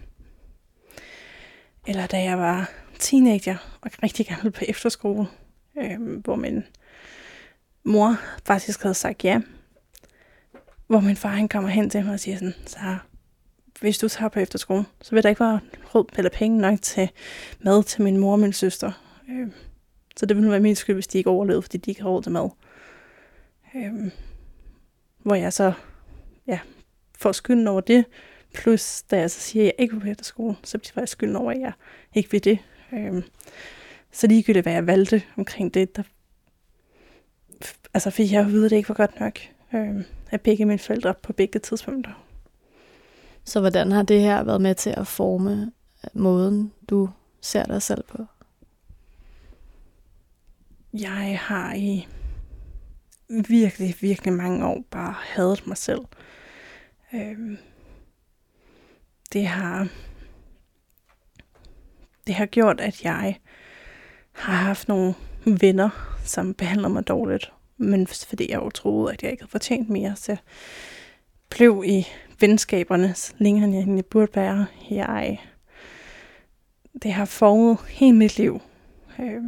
eller 1.88 2.08
da 2.08 2.24
jeg 2.24 2.38
var 2.38 2.72
teenager 3.00 3.78
og 3.82 3.92
rigtig 4.04 4.28
gammel 4.28 4.52
på 4.52 4.62
efterskole, 4.68 5.28
øhm, 5.78 6.16
hvor 6.16 6.36
min 6.36 6.64
mor 7.84 8.16
faktisk 8.46 8.84
havde 8.84 8.96
sagt 8.96 9.24
ja. 9.24 9.42
Hvor 10.88 11.00
min 11.00 11.16
far 11.16 11.30
han 11.30 11.48
kommer 11.48 11.70
hen 11.70 11.90
til 11.90 12.06
mig 12.06 12.14
og 12.14 12.20
siger 12.20 12.38
sådan, 12.38 12.54
så 12.66 12.98
hvis 13.80 13.98
du 13.98 14.08
tager 14.08 14.30
på 14.30 14.40
efterskole, 14.40 14.86
så 15.02 15.16
vil 15.16 15.24
der 15.24 15.30
ikke 15.30 15.40
være 15.40 15.60
råd 15.96 16.06
eller 16.18 16.30
penge 16.30 16.58
nok 16.58 16.82
til 16.82 17.10
mad 17.60 17.84
til 17.84 18.02
min 18.02 18.18
mor 18.18 18.32
og 18.32 18.40
min 18.40 18.54
søster. 18.54 18.92
Øh, 19.30 19.48
så 20.18 20.26
det 20.26 20.38
ville 20.38 20.52
være 20.52 20.60
min 20.60 20.76
skyld, 20.76 20.96
hvis 20.96 21.08
de 21.08 21.18
ikke 21.18 21.30
overlevede, 21.30 21.62
fordi 21.62 21.78
de 21.78 21.92
ikke 21.92 22.02
har 22.02 22.10
råd 22.10 22.24
til 22.24 22.32
mad. 22.32 22.50
Øh, 23.76 24.12
hvor 25.18 25.36
jeg 25.36 25.54
så 25.54 25.74
ja, 26.48 26.60
får 27.18 27.32
skylden 27.32 27.68
over 27.68 27.82
det, 27.82 28.06
plus 28.54 29.04
da 29.12 29.20
jeg 29.20 29.32
så 29.32 29.40
siger, 29.40 29.64
at 29.64 29.66
jeg 29.66 29.74
ikke 29.78 29.94
vil 29.94 30.02
på 30.02 30.08
efterskole, 30.08 30.56
så 30.64 30.78
bliver 30.78 30.92
jeg 30.96 31.10
skylden 31.10 31.36
over, 31.36 31.52
at 31.52 31.60
jeg 31.60 31.74
ikke 32.14 32.32
vil 32.32 32.44
det. 32.44 32.60
Øh, 32.94 33.24
så 34.12 34.28
ligegyldigt, 34.28 34.66
hvad 34.66 34.74
jeg 34.74 34.88
valgte 34.88 35.22
omkring 35.38 35.74
det, 35.74 35.96
der 35.96 36.04
altså 37.94 38.10
fik 38.10 38.32
jeg 38.32 38.42
at 38.42 38.48
at 38.66 38.72
det 38.72 38.78
ikke 38.78 38.90
var 38.90 38.96
godt 38.96 39.20
nok. 39.20 39.40
Øh, 39.74 40.04
af 40.32 40.42
begge 40.42 40.66
mine 40.66 40.80
forældre 40.80 41.14
på 41.14 41.34
begge 41.34 41.60
tidspunkter. 41.60 42.26
Så 43.44 43.60
hvordan 43.60 43.92
har 43.92 44.04
det 44.04 44.22
her 44.22 44.44
været 44.44 44.62
med 44.62 44.76
til 44.76 44.90
at 44.90 45.08
forme 45.08 45.72
måden, 46.14 46.74
du 46.90 47.10
ser 47.42 47.64
dig 47.64 47.82
selv 47.82 48.04
på? 48.04 48.26
Jeg 50.94 51.40
har 51.42 51.74
i 51.74 52.08
virkelig, 53.30 53.96
virkelig 54.02 54.34
mange 54.34 54.66
år 54.66 54.84
bare 54.92 55.16
hadet 55.20 55.68
mig 55.68 55.78
selv. 55.78 56.02
Øh, 57.14 57.58
det 59.34 59.48
har 59.48 59.88
det 62.28 62.36
har 62.36 62.46
gjort, 62.46 62.82
at 62.82 63.04
jeg 63.04 63.40
har 64.32 64.54
haft 64.54 64.88
nogle 64.88 65.14
venner, 65.46 65.90
som 66.26 66.54
behandler 66.54 66.88
mig 66.88 67.08
dårligt. 67.08 67.53
Men 67.78 68.08
fordi 68.08 68.52
jeg 68.52 68.58
jo 68.58 68.70
troede, 68.70 69.14
at 69.14 69.24
jeg 69.24 69.32
ikke 69.32 69.44
havde 69.44 69.52
fortjent 69.52 69.90
mere, 69.90 70.16
så 70.16 70.38
blev 71.50 71.84
i 71.86 72.08
venskaberne 72.40 73.16
længere 73.38 73.66
end 73.66 73.74
jeg 73.74 73.82
egentlig 73.82 74.06
burde 74.06 74.36
være. 74.36 74.66
Jeg, 74.90 75.42
det 77.04 77.14
har 77.14 77.26
formet 77.26 77.78
hele 77.88 78.18
mit 78.18 78.38
liv. 78.38 78.62
Øh, 79.20 79.42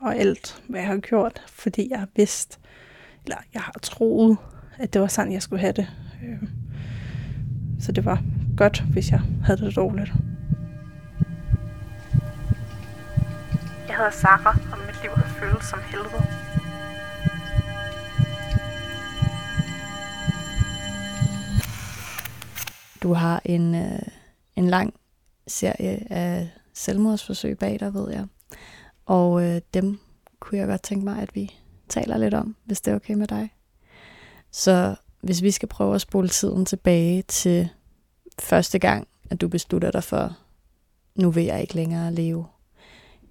og 0.00 0.16
alt, 0.16 0.62
hvad 0.68 0.80
jeg 0.80 0.88
har 0.88 0.96
gjort, 0.96 1.42
fordi 1.48 1.90
jeg 1.90 1.98
har 1.98 2.08
vidst, 2.16 2.60
eller 3.24 3.36
jeg 3.54 3.62
har 3.62 3.74
troet, 3.82 4.36
at 4.78 4.92
det 4.92 5.00
var 5.00 5.06
sådan, 5.06 5.32
jeg 5.32 5.42
skulle 5.42 5.60
have 5.60 5.72
det. 5.72 5.88
Øh, 6.24 6.48
så 7.80 7.92
det 7.92 8.04
var 8.04 8.22
godt, 8.56 8.80
hvis 8.80 9.10
jeg 9.10 9.20
havde 9.44 9.60
det 9.60 9.76
dårligt. 9.76 10.12
Jeg 13.88 13.96
hedder 13.96 14.10
Sara, 14.10 14.58
og 14.72 14.78
mit 14.86 15.02
liv 15.02 15.10
har 15.10 15.40
føltes 15.40 15.68
som 15.68 15.78
helvede. 15.90 16.43
Du 23.04 23.12
har 23.12 23.42
en, 23.44 23.74
øh, 23.74 24.02
en 24.56 24.68
lang 24.68 24.94
serie 25.46 26.12
af 26.12 26.50
selvmordsforsøg 26.72 27.58
bag 27.58 27.80
dig, 27.80 27.94
ved 27.94 28.10
jeg. 28.10 28.26
Og 29.06 29.44
øh, 29.44 29.60
dem 29.74 29.98
kunne 30.40 30.58
jeg 30.58 30.66
godt 30.66 30.82
tænke 30.82 31.04
mig, 31.04 31.22
at 31.22 31.34
vi 31.34 31.54
taler 31.88 32.16
lidt 32.16 32.34
om, 32.34 32.56
hvis 32.64 32.80
det 32.80 32.90
er 32.90 32.94
okay 32.94 33.14
med 33.14 33.26
dig. 33.26 33.54
Så 34.50 34.96
hvis 35.20 35.42
vi 35.42 35.50
skal 35.50 35.68
prøve 35.68 35.94
at 35.94 36.00
spole 36.00 36.28
tiden 36.28 36.66
tilbage 36.66 37.22
til 37.22 37.68
første 38.40 38.78
gang, 38.78 39.08
at 39.30 39.40
du 39.40 39.48
beslutter 39.48 39.90
dig 39.90 40.04
for, 40.04 40.36
nu 41.14 41.30
vil 41.30 41.44
jeg 41.44 41.60
ikke 41.60 41.74
længere 41.74 42.14
leve. 42.14 42.46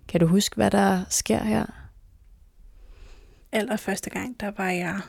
Kan 0.08 0.20
du 0.20 0.28
huske, 0.28 0.56
hvad 0.56 0.72
der 0.72 1.04
sker 1.10 1.44
her? 1.44 1.66
Aller 3.52 3.78
første 3.78 4.10
gang, 4.10 4.40
der 4.40 4.52
var 4.58 4.70
jeg 4.70 5.00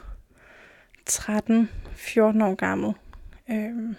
13-14 1.11 2.21
år 2.21 2.54
gammel. 2.54 2.94
Øhm, 3.50 3.97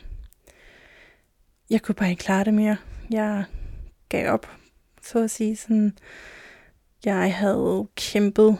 jeg 1.70 1.82
kunne 1.82 1.96
bare 1.96 2.10
ikke 2.10 2.24
klare 2.24 2.44
det 2.44 2.54
mere. 2.54 2.78
Jeg 3.10 3.46
gav 4.10 4.34
op, 4.34 4.52
så 5.02 5.24
at 5.24 5.32
sige. 5.32 5.56
Sådan, 5.56 5.98
jeg 7.06 7.36
havde 7.36 7.88
kæmpet 7.96 8.58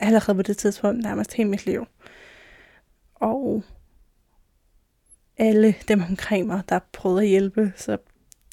allerede 0.00 0.36
på 0.36 0.42
det 0.42 0.56
tidspunkt 0.56 1.02
nærmest 1.02 1.32
hele 1.32 1.48
mit 1.48 1.66
liv. 1.66 1.86
Og 3.14 3.64
alle 5.38 5.74
dem 5.88 6.02
omkring 6.02 6.46
mig, 6.46 6.62
der 6.68 6.78
prøvede 6.92 7.22
at 7.22 7.28
hjælpe, 7.28 7.72
så 7.76 7.98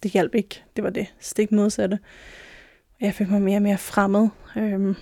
det 0.04 0.12
hjalp 0.12 0.36
ikke. 0.36 0.64
Det 0.76 0.84
var 0.84 0.90
det 0.90 1.14
stik 1.20 1.52
modsatte. 1.52 2.00
Jeg 3.02 3.14
følte 3.14 3.32
mig 3.32 3.42
mere 3.42 3.58
og 3.58 3.62
mere 3.62 3.78
fremmed. 3.78 4.30
Øhm, 4.58 4.96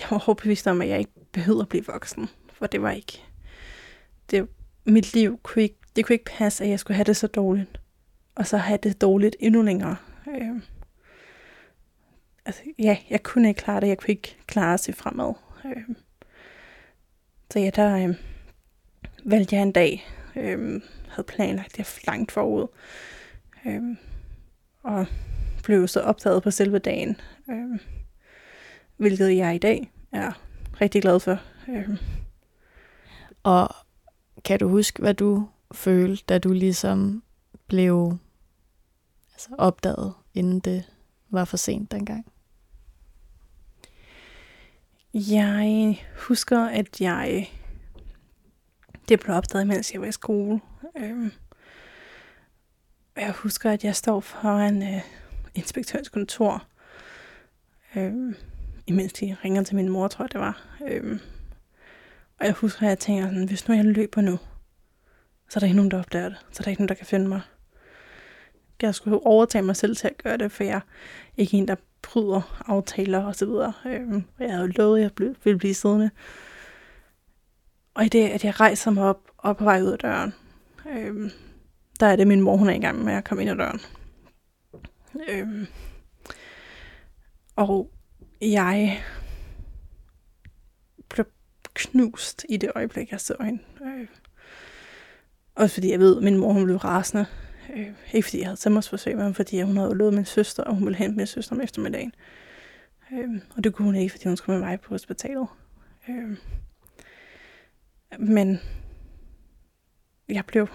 jeg 0.00 0.06
var 0.10 0.24
overbevist 0.26 0.66
om, 0.66 0.80
at 0.80 0.88
jeg 0.88 0.98
ikke 0.98 1.12
behøvede 1.32 1.62
at 1.62 1.68
blive 1.68 1.86
voksen, 1.86 2.28
for 2.52 2.66
det 2.66 2.82
var 2.82 2.90
ikke... 2.90 3.22
Det, 4.30 4.48
mit 4.84 5.14
liv 5.14 5.40
kunne 5.42 5.62
ikke, 5.62 5.79
det 5.96 6.04
kunne 6.04 6.14
ikke 6.14 6.30
passe, 6.38 6.64
at 6.64 6.70
jeg 6.70 6.80
skulle 6.80 6.94
have 6.94 7.04
det 7.04 7.16
så 7.16 7.26
dårligt, 7.26 7.80
og 8.34 8.46
så 8.46 8.56
have 8.56 8.78
det 8.82 9.00
dårligt 9.00 9.36
endnu 9.40 9.62
længere. 9.62 9.96
Øh, 10.28 10.62
altså, 12.44 12.62
ja, 12.78 12.98
jeg 13.10 13.22
kunne 13.22 13.48
ikke 13.48 13.58
klare 13.58 13.80
det, 13.80 13.88
jeg 13.88 13.98
kunne 13.98 14.10
ikke 14.10 14.36
klare 14.46 14.74
at 14.74 14.80
se 14.80 14.92
fremad. 14.92 15.34
Øh, 15.64 15.96
så 17.50 17.58
ja, 17.58 17.70
der 17.70 18.08
øh, 18.08 18.14
valgte 19.24 19.56
jeg 19.56 19.62
en 19.62 19.72
dag, 19.72 20.06
øh, 20.36 20.80
havde 21.08 21.26
planlagt 21.26 21.76
det 21.76 21.98
langt 22.06 22.32
forud, 22.32 22.66
øh, 23.66 23.82
og 24.82 25.06
blev 25.64 25.88
så 25.88 26.00
optaget 26.00 26.42
på 26.42 26.50
selve 26.50 26.78
dagen, 26.78 27.20
øh, 27.50 27.80
hvilket 28.96 29.36
jeg 29.36 29.54
i 29.54 29.58
dag 29.58 29.92
er 30.12 30.32
rigtig 30.80 31.02
glad 31.02 31.20
for. 31.20 31.38
Øh. 31.68 31.88
Og 33.42 33.74
kan 34.44 34.58
du 34.58 34.68
huske, 34.68 35.02
hvad 35.02 35.14
du 35.14 35.48
følte, 35.72 36.24
da 36.28 36.38
du 36.38 36.52
ligesom 36.52 37.22
blev 37.66 38.18
altså 39.32 39.48
opdaget, 39.58 40.14
inden 40.34 40.60
det 40.60 40.84
var 41.30 41.44
for 41.44 41.56
sent 41.56 41.90
dengang? 41.90 42.26
Jeg 45.14 45.98
husker, 46.16 46.64
at 46.64 47.00
jeg 47.00 47.50
det 49.10 49.20
blev 49.20 49.36
opdaget, 49.36 49.66
mens 49.66 49.92
jeg 49.92 50.00
var 50.00 50.06
i 50.06 50.12
skole. 50.12 50.60
Øhm, 50.98 51.30
jeg 53.16 53.32
husker, 53.32 53.70
at 53.70 53.84
jeg 53.84 53.96
står 53.96 54.20
foran 54.20 54.82
øh, 54.82 55.00
inspektørens 55.54 56.08
kontor, 56.08 56.66
øhm, 57.96 58.34
imens 58.86 59.12
de 59.12 59.36
ringer 59.44 59.62
til 59.62 59.76
min 59.76 59.88
mor, 59.88 60.08
tror 60.08 60.24
jeg 60.24 60.32
det 60.32 60.40
var. 60.40 60.66
Øhm, 60.88 61.20
og 62.38 62.46
jeg 62.46 62.52
husker, 62.52 62.82
at 62.82 62.88
jeg 62.88 62.98
tænker 62.98 63.26
sådan, 63.26 63.48
hvis 63.48 63.68
nu 63.68 63.74
jeg 63.74 63.84
løber 63.84 64.20
nu, 64.20 64.38
så 65.50 65.58
er 65.58 65.60
der 65.60 65.66
ikke 65.66 65.76
nogen, 65.76 65.90
der 65.90 65.98
opdager 65.98 66.28
det. 66.28 66.38
Så 66.50 66.60
er 66.60 66.62
der 66.62 66.70
ikke 66.70 66.82
nogen, 66.82 66.88
der 66.88 66.94
kan 66.94 67.06
finde 67.06 67.28
mig. 67.28 67.40
Jeg 68.82 68.94
skulle 68.94 69.26
overtage 69.26 69.62
mig 69.62 69.76
selv 69.76 69.96
til 69.96 70.08
at 70.08 70.22
gøre 70.22 70.36
det, 70.36 70.52
for 70.52 70.64
jeg 70.64 70.76
er 70.76 70.80
ikke 71.36 71.56
en, 71.56 71.68
der 71.68 71.74
bryder 72.02 72.62
aftaler 72.66 73.24
og 73.24 73.36
så 73.36 73.46
videre. 73.46 73.72
Øhm, 73.86 74.24
og 74.38 74.44
jeg 74.44 74.54
havde 74.54 74.68
lovet, 74.68 74.98
at 74.98 75.02
jeg 75.02 75.34
ville 75.44 75.58
blive 75.58 75.74
siddende. 75.74 76.10
Og 77.94 78.04
i 78.04 78.08
det, 78.08 78.28
at 78.28 78.44
jeg 78.44 78.60
rejser 78.60 78.90
mig 78.90 79.04
op 79.04 79.20
og 79.36 79.56
på 79.56 79.64
vej 79.64 79.82
ud 79.82 79.92
af 79.92 79.98
døren, 79.98 80.34
øhm, 80.88 81.30
der 82.00 82.06
er 82.06 82.16
det 82.16 82.26
min 82.26 82.40
mor, 82.40 82.56
hun 82.56 82.68
er 82.68 82.74
i 82.74 82.80
gang 82.80 83.04
med 83.04 83.12
at 83.12 83.24
komme 83.24 83.42
ind 83.42 83.50
ad 83.50 83.56
døren. 83.56 83.80
Øhm, 85.28 85.66
og 87.56 87.90
jeg 88.40 89.04
blev 91.08 91.26
knust 91.74 92.46
i 92.48 92.56
det 92.56 92.72
øjeblik, 92.74 93.10
jeg 93.10 93.20
så 93.20 93.34
hende. 93.40 93.62
Øh, 93.84 94.06
også 95.60 95.74
fordi 95.74 95.90
jeg 95.90 95.98
ved, 95.98 96.16
at 96.16 96.22
min 96.22 96.36
mor 96.36 96.52
hun 96.52 96.64
blev 96.64 96.76
rasende. 96.76 97.26
Øh, 97.76 97.86
ikke 98.12 98.26
fordi 98.26 98.38
jeg 98.38 98.46
havde 98.46 98.56
selvmordsforsøg, 98.60 99.16
men 99.16 99.34
fordi 99.34 99.62
hun 99.62 99.76
havde 99.76 99.94
lovet 99.94 100.14
min 100.14 100.24
søster, 100.24 100.62
og 100.62 100.74
hun 100.74 100.84
ville 100.84 100.96
hente 100.98 101.16
min 101.16 101.26
søster 101.26 101.54
om 101.54 101.60
eftermiddagen. 101.60 102.12
Øh, 103.12 103.40
og 103.56 103.64
det 103.64 103.74
kunne 103.74 103.86
hun 103.86 103.94
ikke, 103.94 104.10
fordi 104.10 104.28
hun 104.28 104.36
skulle 104.36 104.58
med 104.58 104.68
mig 104.68 104.80
på 104.80 104.94
hospitalet. 104.94 105.46
Øh, 106.08 106.36
Men 108.18 108.58
jeg 110.28 110.44
blev 110.46 110.68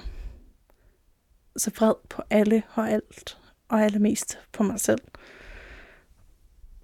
så 1.57 1.71
vred 1.77 1.93
på 2.09 2.21
alle 2.29 2.63
og 2.73 2.91
alt, 2.91 3.37
og 3.67 3.81
allermest 3.81 4.39
på 4.51 4.63
mig 4.63 4.79
selv. 4.79 5.01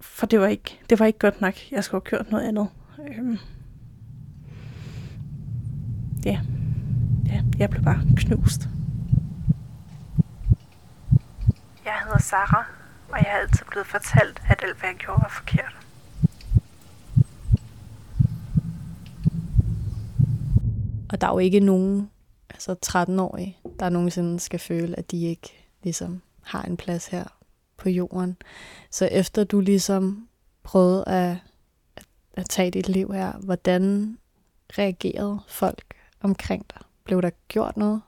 For 0.00 0.26
det 0.26 0.40
var 0.40 0.46
ikke, 0.46 0.80
det 0.90 0.98
var 0.98 1.06
ikke 1.06 1.18
godt 1.18 1.40
nok. 1.40 1.54
Jeg 1.70 1.84
skulle 1.84 2.02
have 2.04 2.10
gjort 2.10 2.30
noget 2.30 2.48
andet. 2.48 2.68
Øhm. 3.08 3.38
Ja 6.24 6.40
ja, 7.32 7.42
jeg 7.58 7.70
blev 7.70 7.82
bare 7.82 8.02
knust. 8.16 8.68
Jeg 11.84 11.94
hedder 12.04 12.18
Sara, 12.18 12.64
og 13.08 13.18
jeg 13.18 13.26
er 13.26 13.36
altid 13.36 13.66
blevet 13.70 13.86
fortalt, 13.86 14.42
at 14.48 14.62
alt 14.62 14.78
hvad 14.78 14.88
jeg 14.88 14.98
gjorde 14.98 15.22
var 15.22 15.28
forkert. 15.28 15.76
Og 21.12 21.20
der 21.20 21.26
er 21.26 21.32
jo 21.32 21.38
ikke 21.38 21.60
nogen 21.60 22.10
altså 22.50 22.76
13-årige, 22.86 23.56
der 23.78 23.88
nogensinde 23.88 24.40
skal 24.40 24.58
føle, 24.58 24.98
at 24.98 25.10
de 25.10 25.24
ikke 25.24 25.68
ligesom 25.82 26.22
har 26.42 26.62
en 26.62 26.76
plads 26.76 27.06
her 27.06 27.24
på 27.76 27.88
jorden. 27.88 28.36
Så 28.90 29.06
efter 29.06 29.44
du 29.44 29.60
ligesom 29.60 30.28
prøvede 30.62 31.04
at, 31.08 31.36
at, 31.96 32.06
at 32.34 32.48
tage 32.48 32.70
dit 32.70 32.88
liv 32.88 33.12
her, 33.12 33.32
hvordan 33.32 34.18
reagerede 34.78 35.40
folk 35.48 35.94
omkring 36.20 36.66
dig? 36.74 36.82
Blev 37.04 37.22
der 37.22 37.30
gjort 37.48 37.76
noget? 37.76 38.02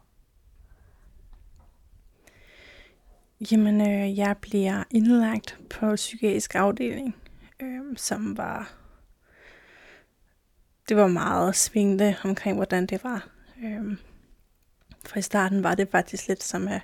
Jamen, 3.52 3.80
øh, 3.80 4.18
jeg 4.18 4.36
bliver 4.36 4.84
indlagt 4.90 5.58
på 5.70 5.94
psykiatrisk 5.94 6.54
afdeling, 6.54 7.16
øh, 7.62 7.82
som 7.96 8.36
var... 8.36 8.72
Det 10.88 10.96
var 10.96 11.06
meget 11.06 11.56
svingende 11.56 12.16
omkring, 12.24 12.56
hvordan 12.56 12.86
det 12.86 13.04
var. 13.04 13.28
Øh, 13.64 13.96
for 15.06 15.18
i 15.18 15.22
starten 15.22 15.62
var 15.62 15.74
det 15.74 15.88
faktisk 15.88 16.28
lidt 16.28 16.42
som 16.42 16.68
at 16.68 16.80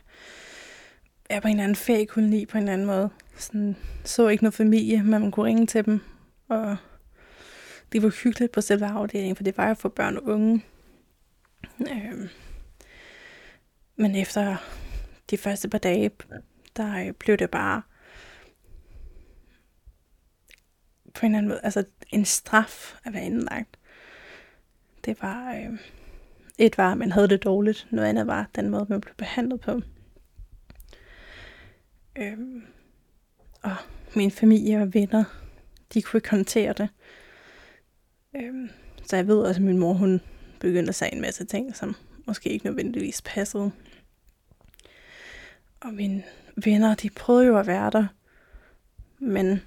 være 1.31 1.41
på 1.41 1.49
en 1.49 1.55
eller 1.55 1.65
anden 1.65 1.77
feriekoloni 1.77 2.47
på 2.47 2.59
en 2.59 2.63
eller 2.63 2.73
anden 2.73 2.87
måde. 2.87 3.11
Sådan, 3.37 3.77
så 4.05 4.29
ikke 4.29 4.45
noget 4.45 4.55
familie, 4.55 5.03
men 5.03 5.11
man 5.11 5.31
kunne 5.31 5.47
ringe 5.47 5.67
til 5.67 5.85
dem. 5.87 6.01
Og 6.49 6.77
det 7.93 8.03
var 8.03 8.09
hyggeligt 8.25 8.53
på 8.53 8.61
selve 8.61 8.87
afdelingen, 8.87 9.37
for 9.37 9.43
det 9.43 9.59
var 9.59 9.69
jo 9.69 9.75
for 9.75 9.89
børn 9.89 10.17
og 10.17 10.25
unge. 10.25 10.65
Øh, 11.81 12.29
men 13.97 14.15
efter 14.15 14.57
de 15.31 15.37
første 15.39 15.69
par 15.69 15.79
dage, 15.79 16.11
der 16.77 17.07
øh, 17.07 17.13
blev 17.13 17.37
det 17.37 17.51
bare 17.51 17.83
på 21.15 21.27
en 21.27 21.33
eller 21.33 21.39
anden 21.39 21.49
måde, 21.49 21.61
altså 21.63 21.85
en 22.11 22.25
straf 22.25 22.95
at 23.05 23.13
være 23.13 23.25
indlagt. 23.25 23.79
Det 25.05 25.23
var, 25.23 25.55
øh, 25.55 25.79
et 26.59 26.79
var, 26.79 26.93
at 26.93 26.99
man 26.99 27.13
havde 27.13 27.29
det 27.29 27.45
dårligt, 27.45 27.89
noget 27.91 28.09
andet 28.09 28.27
var 28.27 28.51
den 28.55 28.71
måde, 28.71 28.87
man 28.89 29.01
blev 29.01 29.15
behandlet 29.15 29.61
på. 29.61 29.81
Øh, 32.19 32.39
og 33.63 33.77
min 34.17 34.31
familie 34.31 34.83
og 34.83 34.95
venner, 34.95 35.25
de 35.95 36.03
kunne 36.03 36.19
ikke 36.19 36.31
håndtere 36.31 36.73
det. 36.73 36.89
Øh, 38.37 38.71
så 39.03 39.17
jeg 39.17 39.27
ved 39.27 39.39
også, 39.39 39.61
at 39.61 39.65
min 39.65 39.79
mor, 39.79 39.93
hun 39.93 40.21
begyndte 40.61 40.89
at 40.89 40.95
sige 40.95 41.15
en 41.15 41.21
masse 41.21 41.45
ting, 41.45 41.77
som 41.77 41.97
måske 42.27 42.51
ikke 42.51 42.65
nødvendigvis 42.65 43.23
passede. 43.23 43.73
Og 45.81 45.95
mine 45.95 46.23
venner, 46.65 46.95
de 46.95 47.11
prøvede 47.11 47.47
jo 47.47 47.59
at 47.59 47.67
være 47.67 47.91
der, 47.91 48.07
men 49.19 49.61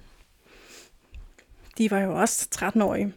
de 1.78 1.90
var 1.90 2.00
jo 2.00 2.20
også 2.20 2.48
13-årige, 2.54 3.14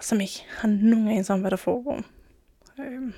som 0.00 0.20
ikke 0.20 0.44
har 0.48 0.68
nogen 0.68 1.08
anelse 1.08 1.32
om, 1.32 1.40
hvad 1.40 1.50
der 1.50 1.56
foregår. 1.56 2.02
Øhm. 2.78 3.12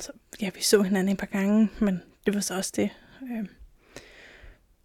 Så 0.00 0.12
ja, 0.40 0.50
vi 0.54 0.62
så 0.62 0.82
hinanden 0.82 1.12
et 1.12 1.18
par 1.18 1.26
gange, 1.26 1.68
men 1.80 2.02
det 2.26 2.34
var 2.34 2.40
så 2.40 2.56
også 2.56 2.72
det. 2.76 2.90
Øhm. 3.22 3.48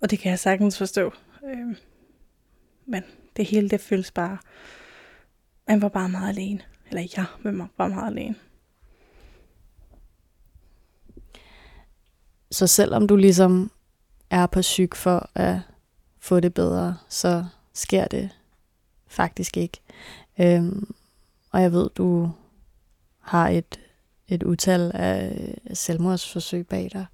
Og 0.02 0.12
det 0.12 0.20
kan 0.20 0.30
jeg 0.30 0.40
sagtens 0.40 0.78
forstå. 0.78 1.14
Øhm. 1.44 1.76
Men 2.86 3.04
det 3.38 3.46
hele, 3.46 3.70
det 3.70 3.82
føles 3.82 4.12
bare... 4.12 4.38
Man 5.68 5.82
var 5.82 5.90
bare 5.90 6.10
meget 6.10 6.30
alene. 6.30 6.62
Eller 6.90 7.08
jeg 7.18 7.26
var 7.44 7.70
bare 7.78 7.90
meget 7.90 8.12
alene. 8.12 8.36
Så 12.52 12.68
selvom 12.68 13.08
du 13.08 13.16
ligesom 13.16 13.72
er 14.30 14.46
på 14.46 14.62
syg 14.62 14.92
for 14.96 15.30
at 15.36 15.60
få 16.20 16.40
det 16.40 16.54
bedre, 16.54 16.98
så 17.10 17.46
sker 17.74 18.08
det 18.08 18.30
faktisk 19.08 19.58
ikke. 19.58 19.82
Øhm, 20.40 20.96
og 21.52 21.62
jeg 21.62 21.72
ved, 21.72 21.90
du 21.90 22.32
har 23.20 23.50
et, 23.50 23.80
et 24.28 24.44
utal 24.44 24.92
af 24.94 25.54
selvmordsforsøg 25.74 26.68
bag 26.68 26.90
dig. 26.94 27.06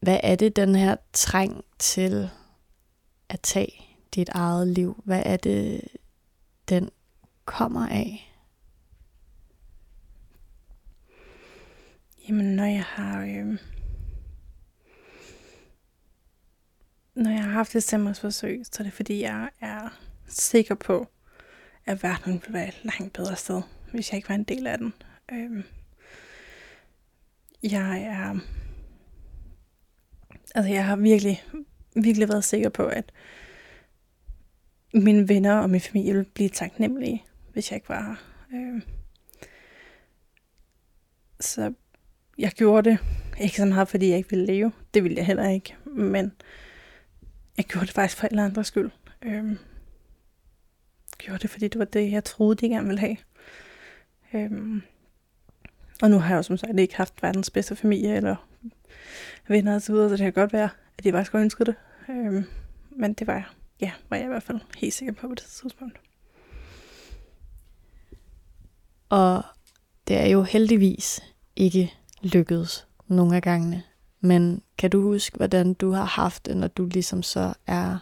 Hvad 0.00 0.20
er 0.22 0.34
det, 0.34 0.56
den 0.56 0.74
her 0.74 0.96
træng 1.12 1.64
til 1.78 2.30
at 3.28 3.40
tage 3.40 3.72
dit 4.14 4.28
eget 4.28 4.68
liv, 4.68 5.02
hvad 5.04 5.22
er 5.26 5.36
det, 5.36 5.80
den 6.68 6.90
kommer 7.44 7.88
af? 7.88 8.32
Jamen, 12.28 12.56
når 12.56 12.64
jeg 12.64 12.84
har... 12.84 13.22
Øh, 13.22 13.58
når 17.14 17.30
jeg 17.30 17.42
har 17.42 17.50
haft 17.50 17.76
et 17.76 17.82
selvmordsforsøg, 17.82 18.66
så 18.66 18.72
er 18.78 18.82
det 18.84 18.92
fordi, 18.92 19.20
jeg 19.22 19.50
er 19.60 19.88
sikker 20.26 20.74
på, 20.74 21.08
at 21.86 22.02
verden 22.02 22.32
ville 22.32 22.52
være 22.52 22.68
et 22.68 22.80
langt 22.84 23.12
bedre 23.12 23.36
sted, 23.36 23.62
hvis 23.92 24.10
jeg 24.10 24.16
ikke 24.16 24.28
var 24.28 24.34
en 24.34 24.44
del 24.44 24.66
af 24.66 24.78
den. 24.78 24.92
Øh, 25.32 25.64
jeg 27.62 28.02
er... 28.02 28.38
Altså, 30.54 30.72
jeg 30.72 30.86
har 30.86 30.96
virkelig, 30.96 31.42
virkelig 31.94 32.28
været 32.28 32.44
sikker 32.44 32.68
på, 32.68 32.86
at 32.86 33.12
mine 35.02 35.28
venner 35.28 35.58
og 35.58 35.70
min 35.70 35.80
familie 35.80 36.12
ville 36.12 36.30
blive 36.34 36.48
taknemmelige, 36.48 37.24
hvis 37.52 37.70
jeg 37.70 37.76
ikke 37.76 37.88
var 37.88 38.02
her. 38.02 38.16
Øh, 38.60 38.82
så 41.40 41.72
jeg 42.38 42.50
gjorde 42.50 42.90
det 42.90 42.98
ikke 43.40 43.56
så 43.56 43.64
meget, 43.64 43.88
fordi 43.88 44.08
jeg 44.08 44.16
ikke 44.16 44.30
ville 44.30 44.46
leve. 44.46 44.72
Det 44.94 45.02
ville 45.02 45.16
jeg 45.16 45.26
heller 45.26 45.48
ikke. 45.48 45.76
Men 45.84 46.32
jeg 47.56 47.64
gjorde 47.64 47.86
det 47.86 47.94
faktisk 47.94 48.18
for 48.18 48.26
alle 48.26 48.42
andres 48.42 48.66
skyld. 48.66 48.90
Øh. 49.22 49.56
gjorde 51.18 51.38
det, 51.38 51.50
fordi 51.50 51.68
det 51.68 51.78
var 51.78 51.84
det, 51.84 52.12
jeg 52.12 52.24
troede, 52.24 52.54
de 52.54 52.68
gerne 52.68 52.86
ville 52.86 53.00
have. 53.00 53.16
Øh. 54.34 54.82
og 56.02 56.10
nu 56.10 56.18
har 56.18 56.28
jeg 56.28 56.36
jo 56.36 56.42
som 56.42 56.56
sagt 56.56 56.78
ikke 56.78 56.96
haft 56.96 57.22
verdens 57.22 57.50
bedste 57.50 57.76
familie 57.76 58.16
eller 58.16 58.48
venner 59.48 59.76
osv., 59.76 59.94
så 59.94 60.08
så 60.08 60.10
det 60.10 60.18
kan 60.18 60.32
godt 60.32 60.52
være, 60.52 60.68
at 60.98 61.04
de 61.04 61.12
faktisk 61.12 61.32
har 61.32 61.40
ønsket 61.40 61.66
det. 61.66 61.74
Øhm, 62.08 62.44
men 62.90 63.12
det 63.12 63.26
var, 63.26 63.34
jeg 63.34 63.44
ja, 63.80 63.92
var 64.10 64.16
jeg 64.16 64.26
i 64.26 64.28
hvert 64.28 64.42
fald 64.42 64.60
helt 64.76 64.94
sikker 64.94 65.14
på 65.14 65.28
på 65.28 65.34
det 65.34 65.44
tidspunkt. 65.44 66.00
Og 69.08 69.42
det 70.08 70.16
er 70.16 70.26
jo 70.26 70.42
heldigvis 70.42 71.20
ikke 71.56 71.94
lykkedes 72.22 72.86
nogle 73.06 73.36
af 73.36 73.42
gangene. 73.42 73.82
Men 74.20 74.62
kan 74.78 74.90
du 74.90 75.02
huske, 75.02 75.36
hvordan 75.36 75.74
du 75.74 75.90
har 75.90 76.04
haft 76.04 76.46
det, 76.46 76.56
når 76.56 76.68
du 76.68 76.86
ligesom 76.86 77.22
så 77.22 77.54
er 77.66 77.98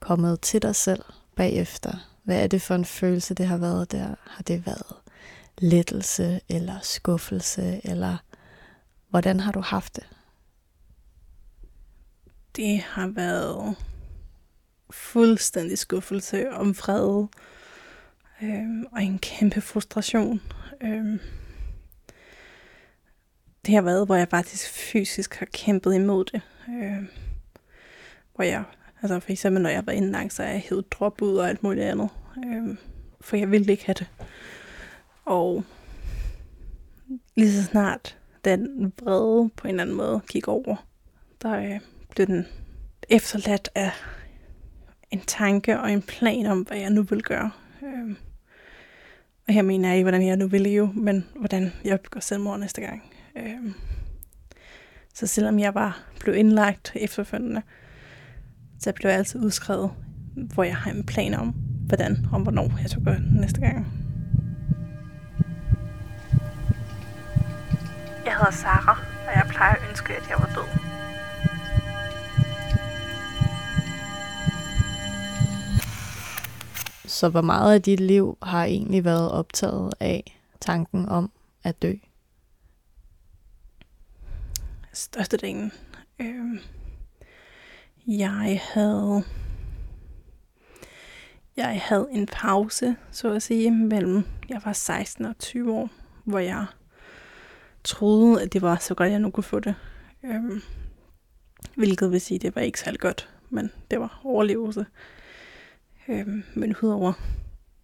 kommet 0.00 0.40
til 0.40 0.62
dig 0.62 0.76
selv 0.76 1.02
bagefter? 1.36 2.10
Hvad 2.22 2.42
er 2.42 2.46
det 2.46 2.62
for 2.62 2.74
en 2.74 2.84
følelse, 2.84 3.34
det 3.34 3.46
har 3.46 3.56
været 3.56 3.92
der? 3.92 4.14
Har 4.22 4.42
det 4.42 4.66
været 4.66 4.96
lettelse 5.58 6.40
eller 6.48 6.78
skuffelse, 6.82 7.80
eller 7.84 8.16
hvordan 9.08 9.40
har 9.40 9.52
du 9.52 9.60
haft 9.60 9.96
det? 9.96 10.06
Det 12.56 12.78
har 12.78 13.06
været 13.06 13.76
fuldstændig 14.90 15.78
skuffelse 15.78 16.50
om 16.50 16.74
fred 16.74 17.26
øh, 18.42 18.84
og 18.92 19.02
en 19.02 19.18
kæmpe 19.18 19.60
frustration. 19.60 20.40
Øh, 20.80 21.18
det 23.66 23.74
har 23.74 23.82
været, 23.82 24.06
hvor 24.06 24.14
jeg 24.14 24.28
faktisk 24.28 24.70
fysisk 24.70 25.34
har 25.34 25.46
kæmpet 25.46 25.94
imod 25.94 26.24
det. 26.24 26.40
Øh, 26.68 27.08
hvor 28.34 28.44
jeg, 28.44 28.64
altså 29.02 29.20
for 29.20 29.32
eksempel 29.32 29.62
når 29.62 29.70
jeg 29.70 29.86
var 29.86 29.92
indlagt, 29.92 30.32
så 30.32 30.42
er 30.42 30.50
jeg 30.50 30.60
hævet 30.60 30.92
drop 30.92 31.22
ud 31.22 31.36
og 31.36 31.48
alt 31.48 31.62
muligt 31.62 31.86
andet. 31.86 32.08
Øh, 32.46 32.76
for 33.20 33.36
jeg 33.36 33.50
ville 33.50 33.72
ikke 33.72 33.86
have 33.86 33.94
det. 33.94 34.06
Og 35.24 35.64
lige 37.34 37.52
så 37.52 37.64
snart 37.64 38.18
den 38.44 38.92
vrede 39.02 39.50
på 39.56 39.68
en 39.68 39.70
eller 39.70 39.82
anden 39.82 39.96
måde 39.96 40.20
gik 40.28 40.48
over, 40.48 40.86
der 41.42 41.56
øh, 41.58 41.80
blev 42.10 42.26
den 42.26 42.46
efterladt 43.08 43.68
af 43.74 43.92
en 45.10 45.20
tanke 45.20 45.80
og 45.80 45.92
en 45.92 46.02
plan 46.02 46.46
om, 46.46 46.60
hvad 46.60 46.78
jeg 46.78 46.90
nu 46.90 47.02
vil 47.02 47.22
gøre. 47.22 47.50
Øh, 47.82 48.16
og 49.48 49.54
her 49.54 49.62
mener 49.62 49.88
jeg 49.88 49.96
ikke, 49.96 50.04
hvordan 50.04 50.26
jeg 50.26 50.36
nu 50.36 50.46
vil 50.46 50.60
leve, 50.60 50.92
men 50.94 51.24
hvordan 51.36 51.72
jeg 51.84 52.00
begår 52.00 52.20
selvmord 52.20 52.60
næste 52.60 52.80
gang. 52.80 53.02
Øh, 53.36 53.72
så 55.14 55.26
selvom 55.26 55.58
jeg 55.58 55.74
var 55.74 56.02
blev 56.20 56.34
indlagt 56.34 56.92
efterfølgende, 56.94 57.62
så 58.80 58.92
blev 58.92 59.10
jeg 59.10 59.18
altid 59.18 59.40
udskrevet, 59.40 59.90
hvor 60.54 60.64
jeg 60.64 60.76
har 60.76 60.90
en 60.90 61.06
plan 61.06 61.34
om, 61.34 61.54
hvordan 61.86 62.26
og 62.32 62.40
hvornår 62.40 62.72
jeg 62.82 62.90
skal 62.90 63.04
gøre 63.04 63.20
næste 63.20 63.60
gang. 63.60 63.86
Jeg 68.24 68.34
hedder 68.36 68.50
Sara, 68.50 69.00
og 69.26 69.32
jeg 69.34 69.46
plejer 69.48 69.74
at 69.74 69.82
ønske, 69.90 70.12
at 70.12 70.28
jeg 70.28 70.36
var 70.38 70.50
død. 70.54 70.95
Så 77.06 77.28
hvor 77.28 77.40
meget 77.40 77.74
af 77.74 77.82
dit 77.82 78.00
liv 78.00 78.38
har 78.42 78.64
egentlig 78.64 79.04
været 79.04 79.30
optaget 79.30 79.94
af 80.00 80.38
tanken 80.60 81.08
om 81.08 81.30
at 81.64 81.82
dø? 81.82 81.92
Størstedelen. 84.92 85.72
Øh, 86.18 86.60
jeg 88.06 88.60
havde 88.72 89.24
jeg 91.56 91.80
havde 91.80 92.08
en 92.10 92.26
pause, 92.26 92.96
så 93.10 93.32
at 93.32 93.42
sige, 93.42 93.70
mellem 93.70 94.24
jeg 94.48 94.60
var 94.64 94.72
16 94.72 95.24
og 95.24 95.38
20 95.38 95.72
år, 95.72 95.90
hvor 96.24 96.38
jeg 96.38 96.66
troede, 97.84 98.42
at 98.42 98.52
det 98.52 98.62
var 98.62 98.76
så 98.76 98.94
godt, 98.94 99.10
jeg 99.10 99.18
nu 99.18 99.30
kunne 99.30 99.44
få 99.44 99.60
det. 99.60 99.74
Øh, 100.24 100.62
hvilket 101.74 102.12
vil 102.12 102.20
sige, 102.20 102.36
at 102.36 102.42
det 102.42 102.54
var 102.54 102.62
ikke 102.62 102.80
særlig 102.80 103.00
godt, 103.00 103.30
men 103.50 103.70
det 103.90 104.00
var 104.00 104.20
overlevelse. 104.24 104.86
Øhm, 106.08 106.44
men 106.54 106.76
udover 106.82 107.12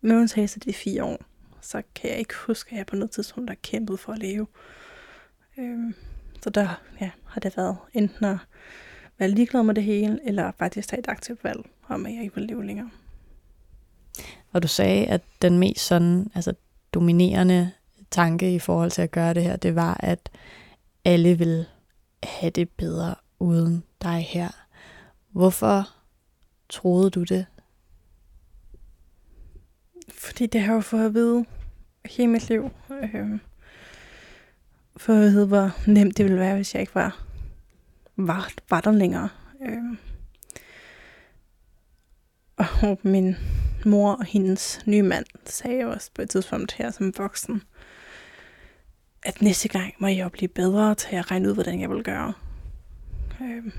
med 0.01 0.17
undtagelse 0.17 0.61
de 0.61 0.73
fire 0.73 1.05
år, 1.05 1.19
så 1.61 1.83
kan 1.95 2.11
jeg 2.11 2.19
ikke 2.19 2.35
huske, 2.47 2.73
at 2.73 2.79
jeg 2.79 2.87
på 2.87 2.97
noget 2.97 3.11
tidspunkt 3.11 3.51
har 3.51 3.57
kæmpet 3.63 4.01
for 4.01 4.13
at 4.13 4.19
leve. 4.19 4.47
Øhm, 5.59 5.95
så 6.43 6.51
der 6.51 6.81
ja, 7.01 7.11
har 7.25 7.41
det 7.41 7.57
været 7.57 7.77
enten 7.93 8.25
at 8.25 8.37
være 9.19 9.29
ligeglad 9.29 9.63
med 9.63 9.75
det 9.75 9.85
hele, 9.85 10.21
eller 10.25 10.53
faktisk 10.59 10.89
tage 10.89 11.01
et 11.01 11.09
aktivt 11.09 11.45
valg 11.45 11.61
om, 11.89 12.07
at 12.07 12.15
jeg 12.15 12.23
ikke 12.23 12.35
vil 12.35 12.45
leve 12.45 12.67
længere. 12.67 12.91
Og 14.53 14.63
du 14.63 14.69
sagde, 14.69 15.07
at 15.07 15.23
den 15.43 15.59
mest 15.59 15.87
sådan, 15.87 16.31
altså 16.35 16.55
dominerende 16.95 17.71
tanke 18.11 18.55
i 18.55 18.59
forhold 18.59 18.91
til 18.91 19.03
at 19.03 19.11
gøre 19.11 19.35
det 19.35 19.43
her, 19.43 19.57
det 19.57 19.75
var, 19.75 19.97
at 20.01 20.31
alle 21.05 21.39
vil 21.39 21.67
have 22.23 22.51
det 22.51 22.71
bedre 22.71 23.15
uden 23.39 23.85
dig 24.03 24.27
her. 24.29 24.49
Hvorfor 25.31 25.89
troede 26.69 27.11
du 27.11 27.23
det? 27.23 27.47
Fordi 30.23 30.47
det 30.47 30.61
har 30.61 30.75
jo 30.75 30.81
fået 30.81 31.07
at 31.07 31.15
vide 31.15 31.45
hele 32.05 32.31
mit 32.31 32.49
liv. 32.49 32.71
Øh, 32.91 33.39
for 34.97 35.13
at 35.13 35.21
vide, 35.21 35.47
hvor 35.47 35.71
nemt 35.91 36.17
det 36.17 36.25
ville 36.25 36.41
være, 36.41 36.55
hvis 36.55 36.75
jeg 36.75 36.81
ikke 36.81 36.95
var, 36.95 37.25
var, 38.17 38.53
var 38.71 38.81
der 38.81 38.93
længere. 38.93 39.29
Øh, 39.67 39.99
og 42.57 42.99
min 43.03 43.37
mor 43.87 44.13
og 44.13 44.25
hendes 44.25 44.81
nye 44.87 45.03
mand 45.03 45.27
sagde 45.45 45.85
også 45.85 46.11
på 46.15 46.23
et 46.23 46.31
tidspunkt 46.31 46.73
her 46.73 46.91
som 46.91 47.13
voksen, 47.19 47.63
at 49.23 49.43
næste 49.43 49.69
gang 49.69 49.95
må 49.99 50.07
jeg 50.07 50.33
blive 50.33 50.49
bedre 50.49 50.95
til 50.95 51.17
at 51.17 51.31
regne 51.31 51.49
ud, 51.49 51.55
hvordan 51.55 51.81
jeg 51.81 51.91
vil 51.91 52.05
gøre. 52.05 52.33
Øh, 53.43 53.73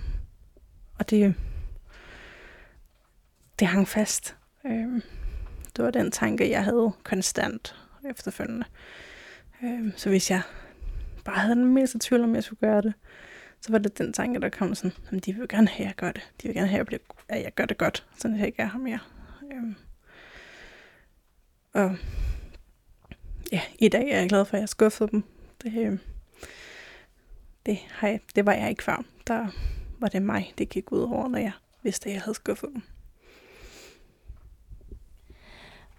og 0.99 1.09
det, 1.09 1.35
det 3.59 3.67
hang 3.67 3.87
fast. 3.87 4.35
Øh, 4.65 5.01
det 5.75 5.85
var 5.85 5.91
den 5.91 6.11
tanke, 6.11 6.49
jeg 6.49 6.63
havde 6.63 6.91
konstant 7.03 7.75
efterfølgende. 8.09 8.65
Øh, 9.63 9.91
så 9.95 10.09
hvis 10.09 10.31
jeg 10.31 10.41
bare 11.25 11.39
havde 11.39 11.55
den 11.55 11.73
mindste 11.73 11.99
tvivl 12.01 12.23
om, 12.23 12.35
jeg 12.35 12.43
skulle 12.43 12.59
gøre 12.59 12.81
det, 12.81 12.93
så 13.61 13.71
var 13.71 13.77
det 13.77 13.97
den 13.97 14.13
tanke, 14.13 14.39
der 14.39 14.49
kom 14.49 14.75
sådan, 14.75 14.91
at 15.11 15.25
de 15.25 15.33
vil 15.33 15.47
gerne 15.47 15.67
have, 15.67 15.85
at 15.85 15.87
jeg 15.87 15.95
gør 15.95 16.11
det. 16.11 16.31
De 16.41 16.47
vil 16.47 16.55
gerne 16.55 16.67
have, 16.67 16.75
at 16.75 16.79
jeg, 16.79 16.85
bliver, 16.85 16.99
at 17.27 17.43
jeg 17.43 17.53
gør 17.55 17.65
det 17.65 17.77
godt, 17.77 18.07
så 18.17 18.27
jeg 18.27 18.45
ikke 18.45 18.61
er 18.61 18.69
her 18.69 18.79
mere. 18.79 18.99
Øh, 19.53 19.75
og 21.73 21.97
ja, 23.51 23.61
i 23.79 23.89
dag 23.89 24.09
er 24.09 24.19
jeg 24.19 24.29
glad 24.29 24.45
for, 24.45 24.57
at 24.57 24.61
jeg 24.61 24.69
skuffede 24.69 25.11
dem. 25.11 25.23
Det, 25.63 25.73
øh, 25.77 25.97
det, 27.65 27.77
har 27.77 28.07
jeg, 28.07 28.19
det 28.35 28.45
var 28.45 28.53
jeg 28.53 28.69
ikke 28.69 28.83
før. 28.83 29.03
Der 29.27 29.47
var 29.99 30.07
det 30.07 30.21
mig, 30.21 30.53
det 30.57 30.69
gik 30.69 30.91
ud 30.91 31.01
over, 31.01 31.27
når 31.27 31.39
jeg 31.39 31.51
vidste, 31.83 32.09
at 32.09 32.13
jeg 32.13 32.21
havde 32.21 32.35
skuffet 32.35 32.69
dem. 32.73 32.81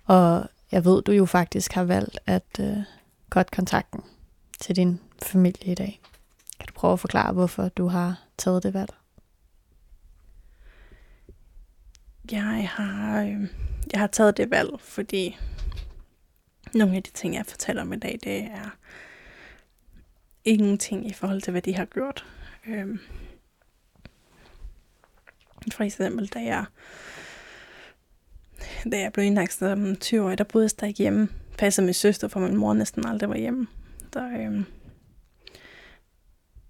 Og 0.04 0.48
jeg 0.72 0.84
ved, 0.84 1.02
du 1.02 1.12
jo 1.12 1.26
faktisk 1.26 1.72
har 1.72 1.84
valgt 1.84 2.18
at 2.26 2.60
øh, 2.60 2.76
godt 3.30 3.50
kontakten 3.50 4.00
til 4.60 4.76
din 4.76 5.00
familie 5.22 5.72
i 5.72 5.74
dag. 5.74 6.00
Kan 6.58 6.66
du 6.66 6.72
prøve 6.72 6.92
at 6.92 7.00
forklare, 7.00 7.32
hvorfor 7.32 7.68
du 7.68 7.86
har 7.86 8.22
taget 8.38 8.62
det 8.62 8.74
valg? 8.74 8.90
Jeg 12.30 12.68
har, 12.68 13.22
øh, 13.22 13.48
jeg 13.92 14.00
har 14.00 14.06
taget 14.06 14.36
det 14.36 14.50
valg, 14.50 14.70
fordi 14.80 15.36
nogle 16.74 16.96
af 16.96 17.02
de 17.02 17.10
ting, 17.10 17.34
jeg 17.34 17.46
fortæller 17.46 17.82
om 17.82 17.92
i 17.92 17.96
dag, 17.96 18.18
det 18.24 18.42
er 18.42 18.76
ingenting 20.44 21.06
i 21.06 21.12
forhold 21.12 21.42
til, 21.42 21.50
hvad 21.50 21.62
de 21.62 21.74
har 21.74 21.84
gjort. 21.84 22.26
Øh, 22.66 22.98
for 25.72 25.84
eksempel, 25.84 26.26
da 26.26 26.38
jeg, 26.38 26.64
da 28.90 29.00
jeg 29.00 29.12
blev 29.12 29.24
indlagt 29.24 29.52
som 29.52 29.96
20 29.96 30.24
år, 30.24 30.34
der 30.34 30.44
boede 30.44 30.64
jeg 30.64 30.70
stadig 30.70 30.94
hjemme. 30.94 31.28
Passede 31.58 31.84
min 31.84 31.94
søster, 31.94 32.28
for 32.28 32.40
min 32.40 32.56
mor 32.56 32.74
næsten 32.74 33.06
aldrig 33.06 33.28
var 33.28 33.36
hjemme. 33.36 33.66
Der, 34.12 34.40
øhm, 34.40 34.64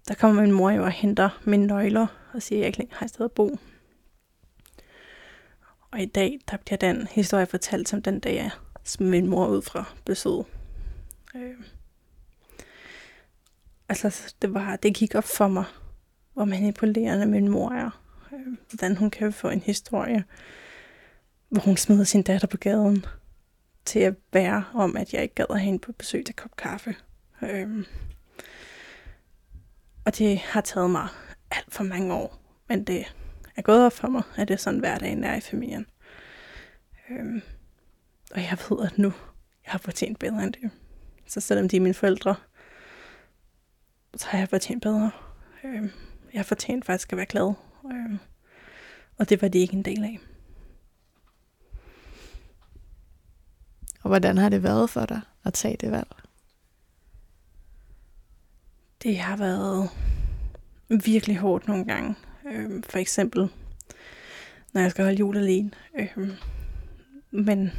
der 0.07 0.13
kommer 0.13 0.41
min 0.41 0.51
mor 0.51 0.71
jo 0.71 0.83
og 0.83 0.91
henter 0.91 1.41
mine 1.43 1.67
nøgler 1.67 2.07
og 2.33 2.41
siger, 2.41 2.57
at 2.57 2.59
jeg 2.59 2.67
ikke 2.67 2.79
længere 2.79 2.97
har 2.97 3.05
et 3.05 3.09
sted 3.09 3.25
at 3.25 3.31
bo. 3.31 3.57
Og 5.91 6.01
i 6.01 6.05
dag, 6.05 6.39
der 6.51 6.57
bliver 6.57 6.77
den 6.77 7.07
historie 7.11 7.45
fortalt 7.45 7.89
som 7.89 8.01
den 8.01 8.19
dag, 8.19 8.35
jeg 8.35 8.51
smed 8.83 9.09
min 9.09 9.27
mor 9.27 9.47
ud 9.47 9.61
fra 9.61 9.93
besøg. 10.05 10.43
Øh, 11.35 11.55
altså, 13.89 14.33
det, 14.41 14.53
var, 14.53 14.75
det 14.75 14.95
gik 14.95 15.15
op 15.15 15.23
for 15.23 15.47
mig, 15.47 15.65
hvor 16.33 16.45
manipulerende 16.45 17.25
min 17.25 17.49
mor 17.49 17.71
er. 17.71 18.01
Øh, 18.33 18.57
hvordan 18.69 18.97
hun 18.97 19.09
kan 19.09 19.33
få 19.33 19.49
en 19.49 19.61
historie, 19.61 20.23
hvor 21.55 21.61
hun 21.61 21.77
smider 21.77 22.03
sin 22.03 22.21
datter 22.21 22.47
på 22.47 22.57
gaden, 22.57 23.05
til 23.85 23.99
at 23.99 24.15
være 24.33 24.63
om, 24.73 24.97
at 24.97 25.13
jeg 25.13 25.23
ikke 25.23 25.35
gad 25.35 25.45
at 25.49 25.59
have 25.59 25.65
hende 25.65 25.79
på 25.79 25.91
besøg 25.91 26.25
til 26.25 26.35
kop 26.35 26.55
kaffe. 26.55 26.95
Øhm. 27.41 27.85
og 30.05 30.17
det 30.17 30.37
har 30.37 30.61
taget 30.61 30.89
mig 30.89 31.07
alt 31.51 31.73
for 31.73 31.83
mange 31.83 32.13
år, 32.13 32.39
men 32.69 32.83
det 32.83 33.13
er 33.55 33.61
gået 33.61 33.85
op 33.85 33.93
for 33.93 34.07
mig, 34.07 34.23
at 34.37 34.47
det 34.47 34.53
er 34.53 34.57
sådan 34.57 34.79
hverdagen 34.79 35.23
er 35.23 35.35
i 35.35 35.39
familien. 35.39 35.85
Øhm. 37.09 37.41
og 38.31 38.41
jeg 38.41 38.57
ved, 38.69 38.85
at 38.85 38.97
nu 38.97 39.13
jeg 39.65 39.71
har 39.71 39.79
fortjent 39.79 40.19
bedre 40.19 40.43
end 40.43 40.53
det. 40.53 40.71
Så 41.27 41.41
selvom 41.41 41.69
de 41.69 41.77
er 41.77 41.81
mine 41.81 41.93
forældre, 41.93 42.35
så 44.15 44.27
har 44.27 44.37
jeg 44.37 44.49
fortjent 44.49 44.81
bedre. 44.81 45.11
Øhm. 45.63 45.91
jeg 46.33 46.39
har 46.39 46.43
fortjent 46.43 46.85
faktisk 46.85 47.13
at 47.13 47.17
være 47.17 47.25
glad. 47.25 47.53
Øhm. 47.85 48.19
og 49.17 49.29
det 49.29 49.41
var 49.41 49.47
de 49.47 49.59
ikke 49.59 49.73
en 49.73 49.85
del 49.85 50.03
af. 50.03 50.19
Og 54.05 54.09
hvordan 54.09 54.37
har 54.37 54.49
det 54.49 54.63
været 54.63 54.89
for 54.89 55.05
dig 55.05 55.21
at 55.43 55.53
tage 55.53 55.77
det 55.77 55.91
valg? 55.91 56.07
Det 59.03 59.19
har 59.19 59.37
været 59.37 59.89
virkelig 61.05 61.37
hårdt 61.37 61.67
nogle 61.67 61.85
gange. 61.85 62.15
Øh, 62.47 62.83
for 62.89 62.97
eksempel, 62.97 63.49
når 64.73 64.81
jeg 64.81 64.91
skal 64.91 65.03
holde 65.03 65.17
jul 65.17 65.37
alene. 65.37 65.71
Øh, 65.99 66.29
men 67.31 67.71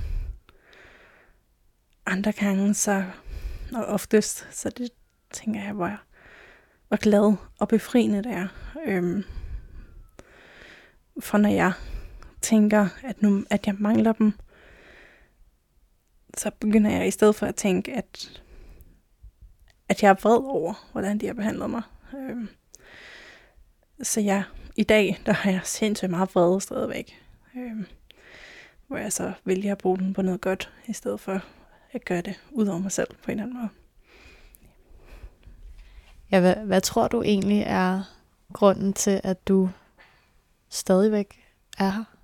andre 2.07 2.33
gange, 2.33 2.75
så, 2.75 3.05
og 3.73 3.85
oftest, 3.85 4.49
så 4.51 4.71
det 4.71 4.91
tænker 5.33 5.62
jeg, 5.62 5.73
hvor, 5.73 5.87
jeg, 5.87 5.99
hvor 6.89 6.97
glad 6.97 7.37
og 7.61 7.69
befriende 7.69 8.23
det 8.23 8.33
er. 8.33 8.49
Øhm, 8.87 9.25
for 11.21 11.39
når 11.39 11.49
jeg 11.51 11.73
tænker, 12.43 12.89
at, 13.03 13.23
nu, 13.23 13.45
at 13.51 13.67
jeg 13.67 13.75
mangler 13.79 14.12
dem, 14.12 14.33
så 16.37 16.51
begynder 16.61 16.90
jeg 16.90 17.07
i 17.07 17.11
stedet 17.11 17.35
for 17.35 17.46
at 17.46 17.55
tænke, 17.55 17.92
at, 17.92 18.42
at 19.88 20.03
jeg 20.03 20.09
er 20.11 20.14
vred 20.14 20.38
over, 20.44 20.88
hvordan 20.92 21.18
de 21.18 21.27
har 21.27 21.35
behandlet 21.35 21.70
mig. 21.70 21.83
Øhm, 22.14 22.49
så 24.03 24.20
ja, 24.20 24.44
i 24.77 24.83
dag, 24.83 25.18
der 25.27 25.33
har 25.33 25.51
jeg 25.51 25.61
sindssygt 25.64 26.11
meget 26.11 26.35
vrede 26.35 26.61
stadigvæk. 26.61 27.22
Øhm, 27.57 27.87
hvor 28.87 28.96
jeg 28.96 29.12
så 29.12 29.33
vælger 29.44 29.72
at 29.72 29.79
bruge 29.79 29.99
den 29.99 30.12
på 30.12 30.22
noget 30.22 30.40
godt, 30.40 30.72
i 30.87 30.92
stedet 30.92 31.20
for 31.20 31.40
at 31.92 32.05
gøre 32.05 32.20
det 32.20 32.40
ud 32.51 32.66
over 32.66 32.79
mig 32.79 32.92
selv 32.92 33.09
på 33.22 33.31
en 33.31 33.38
eller 33.38 33.42
anden 33.42 33.59
måde. 33.59 33.68
Ja, 36.33 36.40
hvad, 36.40 36.55
hvad 36.55 36.81
tror 36.81 37.09
du 37.09 37.22
egentlig 37.22 37.62
er 37.66 38.03
grunden 38.53 38.92
til, 38.92 39.20
at 39.25 39.49
du 39.49 39.70
stadigvæk 40.68 41.44
er 41.79 41.90
her? 41.90 42.15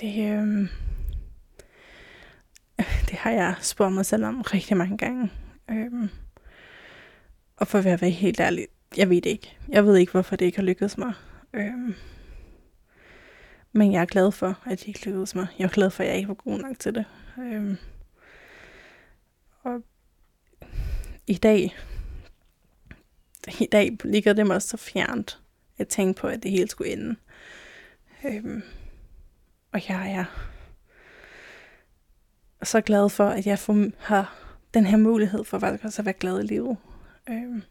Det, 0.00 0.32
øh, 0.32 0.68
det 3.08 3.18
har 3.18 3.30
jeg 3.30 3.54
spurgt 3.60 3.92
mig 3.94 4.06
selv 4.06 4.24
om 4.24 4.40
rigtig 4.42 4.76
mange 4.76 4.98
gange. 4.98 5.32
Øh, 5.70 6.08
og 7.56 7.68
for 7.68 7.78
at 7.78 7.84
være 7.84 8.10
helt 8.10 8.40
ærlig, 8.40 8.66
jeg 8.96 9.10
ved 9.10 9.16
det 9.16 9.30
ikke. 9.30 9.56
Jeg 9.68 9.84
ved 9.86 9.96
ikke, 9.96 10.12
hvorfor 10.12 10.36
det 10.36 10.44
ikke 10.46 10.58
har 10.58 10.64
lykkedes 10.64 10.98
mig. 10.98 11.12
Øh, 11.54 11.94
Men 13.72 13.92
jeg 13.92 14.00
er 14.00 14.06
glad 14.06 14.32
for, 14.32 14.58
at 14.66 14.80
det 14.80 14.88
ikke 14.88 15.06
lykkedes 15.06 15.34
mig. 15.34 15.46
Jeg 15.58 15.64
er 15.64 15.68
glad 15.68 15.90
for, 15.90 16.02
at 16.02 16.08
jeg 16.08 16.16
ikke 16.16 16.28
var 16.28 16.34
god 16.34 16.58
nok 16.58 16.78
til 16.78 16.94
det. 16.94 17.04
Øhm, 17.38 17.76
og 19.62 19.82
i 21.26 21.34
dag, 21.34 21.76
i 23.60 23.66
dag 23.72 23.96
ligger 24.04 24.32
det 24.32 24.46
mig 24.46 24.62
så 24.62 24.76
fjernt 24.76 25.40
at 25.78 25.88
tænke 25.88 26.20
på, 26.20 26.26
at 26.26 26.42
det 26.42 26.50
hele 26.50 26.68
skulle 26.68 26.92
ende. 26.92 27.16
Øhm, 28.24 28.62
og 29.78 29.88
jeg 29.88 30.26
er 32.60 32.64
så 32.64 32.80
glad 32.80 33.08
for, 33.08 33.28
at 33.28 33.46
jeg 33.46 33.58
får, 33.58 33.86
har 33.98 34.34
den 34.74 34.86
her 34.86 34.96
mulighed 34.96 35.44
for 35.44 35.58
faktisk 35.58 35.84
også 35.84 36.02
at 36.02 36.06
være 36.06 36.12
glad 36.12 36.40
i 36.40 36.46
livet. 36.46 36.76
Øhm, 37.30 37.62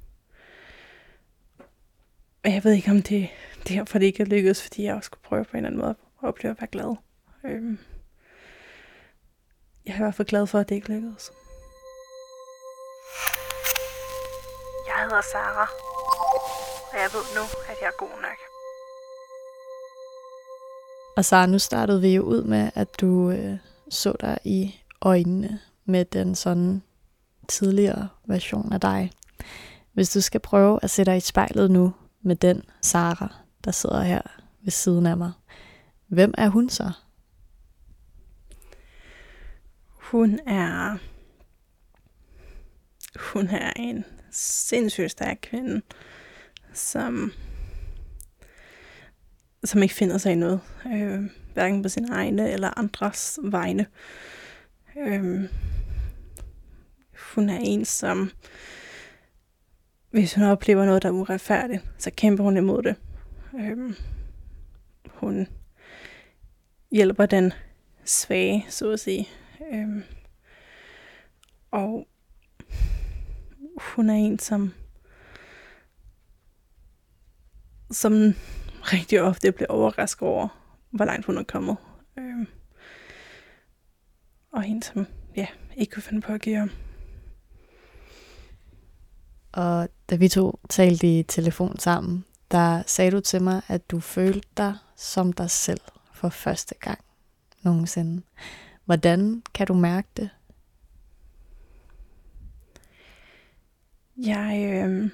og 2.43 2.53
jeg 2.53 2.63
ved 2.63 2.71
ikke, 2.71 2.91
om 2.91 3.01
det, 3.01 3.29
det 3.63 3.75
er 3.75 3.79
derfor, 3.79 3.99
det 3.99 4.05
ikke 4.05 4.23
er 4.23 4.27
lykkedes, 4.27 4.63
fordi 4.63 4.83
jeg 4.83 4.95
også 4.95 5.07
skulle 5.07 5.23
prøve 5.23 5.45
på 5.45 5.51
en 5.51 5.57
eller 5.57 5.67
anden 5.67 5.81
måde 5.81 5.89
at 5.89 6.27
opleve 6.27 6.51
at 6.51 6.61
være 6.61 6.67
glad. 6.67 6.95
Øhm, 7.45 7.79
jeg 9.85 9.93
er 9.93 9.97
i 9.97 10.01
hvert 10.01 10.15
fald 10.15 10.27
glad 10.27 10.47
for, 10.47 10.59
at 10.59 10.69
det 10.69 10.75
ikke 10.75 10.89
lykkedes. 10.93 11.31
Jeg 14.87 15.03
hedder 15.03 15.21
Sara, 15.21 15.67
og 16.91 16.97
jeg 17.03 17.09
ved 17.13 17.25
nu, 17.37 17.43
at 17.69 17.77
jeg 17.81 17.87
er 17.87 17.97
god 17.97 18.21
nok. 18.21 18.46
Og 21.17 21.25
så 21.25 21.45
nu 21.45 21.59
startede 21.59 22.01
vi 22.01 22.15
jo 22.15 22.21
ud 22.21 22.43
med, 22.43 22.71
at 22.75 23.01
du 23.01 23.31
øh, 23.31 23.57
så 23.89 24.13
dig 24.19 24.37
i 24.43 24.75
øjnene 25.01 25.59
med 25.85 26.05
den 26.05 26.35
sådan 26.35 26.81
tidligere 27.47 28.07
version 28.25 28.73
af 28.73 28.81
dig. 28.81 29.11
Hvis 29.93 30.09
du 30.09 30.21
skal 30.21 30.39
prøve 30.39 30.79
at 30.81 30.89
sætte 30.89 31.11
dig 31.11 31.17
i 31.17 31.19
spejlet 31.19 31.71
nu 31.71 31.93
med 32.21 32.35
den 32.35 32.63
Sara, 32.81 33.35
der 33.63 33.71
sidder 33.71 34.01
her 34.01 34.21
ved 34.61 34.71
siden 34.71 35.05
af 35.05 35.17
mig, 35.17 35.31
hvem 36.07 36.33
er 36.37 36.49
hun 36.49 36.69
så? 36.69 36.91
Hun 39.89 40.39
er 40.47 40.97
hun 43.33 43.47
er 43.47 43.73
en 43.75 44.05
sindssygt 44.31 45.11
stærk 45.11 45.37
kvinde, 45.41 45.81
som 46.73 47.31
som 49.67 49.83
ikke 49.83 49.95
finder 49.95 50.17
sig 50.17 50.31
i 50.31 50.35
noget, 50.35 50.59
øh, 50.93 51.23
hverken 51.53 51.83
på 51.83 51.89
sine 51.89 52.07
egne 52.11 52.51
eller 52.51 52.79
andres 52.79 53.39
vegne. 53.43 53.85
Øh, 54.97 55.49
hun 57.35 57.49
er 57.49 57.59
en, 57.61 57.85
som 57.85 58.31
hvis 60.11 60.33
hun 60.33 60.43
oplever 60.43 60.85
noget, 60.85 61.03
der 61.03 61.09
er 61.09 61.13
uretfærdigt, 61.13 61.83
så 61.97 62.11
kæmper 62.11 62.43
hun 62.43 62.57
imod 62.57 62.83
det. 62.83 62.95
Øh, 63.59 63.93
hun 65.07 65.47
hjælper 66.91 67.25
den 67.25 67.53
svage, 68.05 68.65
så 68.69 68.91
at 68.91 68.99
sige. 68.99 69.27
Øh, 69.73 70.03
og 71.71 72.07
hun 73.77 74.09
er 74.09 74.13
en, 74.13 74.39
som 74.39 74.73
som 77.91 78.33
rigtig 78.93 79.21
ofte 79.21 79.51
bliver 79.51 79.69
overrasket 79.69 80.27
over, 80.27 80.47
hvor 80.91 81.05
langt 81.05 81.25
hun 81.25 81.37
er 81.37 81.43
kommet. 81.43 81.77
Øh, 82.19 82.45
og 84.51 84.67
en, 84.67 84.81
som 84.81 85.07
ja, 85.35 85.47
ikke 85.77 85.91
kunne 85.91 86.03
finde 86.03 86.21
på 86.21 86.33
at 86.33 86.41
give 86.41 86.61
om. 86.61 86.69
Og 89.51 89.89
da 90.09 90.15
vi 90.15 90.27
to 90.27 90.59
talte 90.69 91.19
i 91.19 91.23
telefon 91.23 91.79
sammen, 91.79 92.25
der 92.51 92.83
sagde 92.87 93.11
du 93.11 93.19
til 93.19 93.41
mig, 93.41 93.61
at 93.67 93.91
du 93.91 93.99
følte 93.99 94.47
dig 94.57 94.75
som 94.95 95.33
dig 95.33 95.51
selv 95.51 95.81
for 96.13 96.29
første 96.29 96.75
gang 96.81 96.99
nogensinde. 97.61 98.21
Hvordan 98.85 99.43
kan 99.53 99.67
du 99.67 99.73
mærke 99.73 100.07
det? 100.17 100.29
Jeg, 104.17 104.83
øh, 104.87 105.09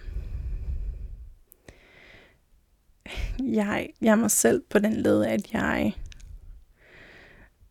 jeg, 3.39 3.89
jeg 4.01 4.11
er 4.11 4.15
mig 4.15 4.31
selv 4.31 4.63
på 4.69 4.79
den 4.79 4.93
led, 4.93 5.25
at 5.25 5.53
jeg 5.53 5.93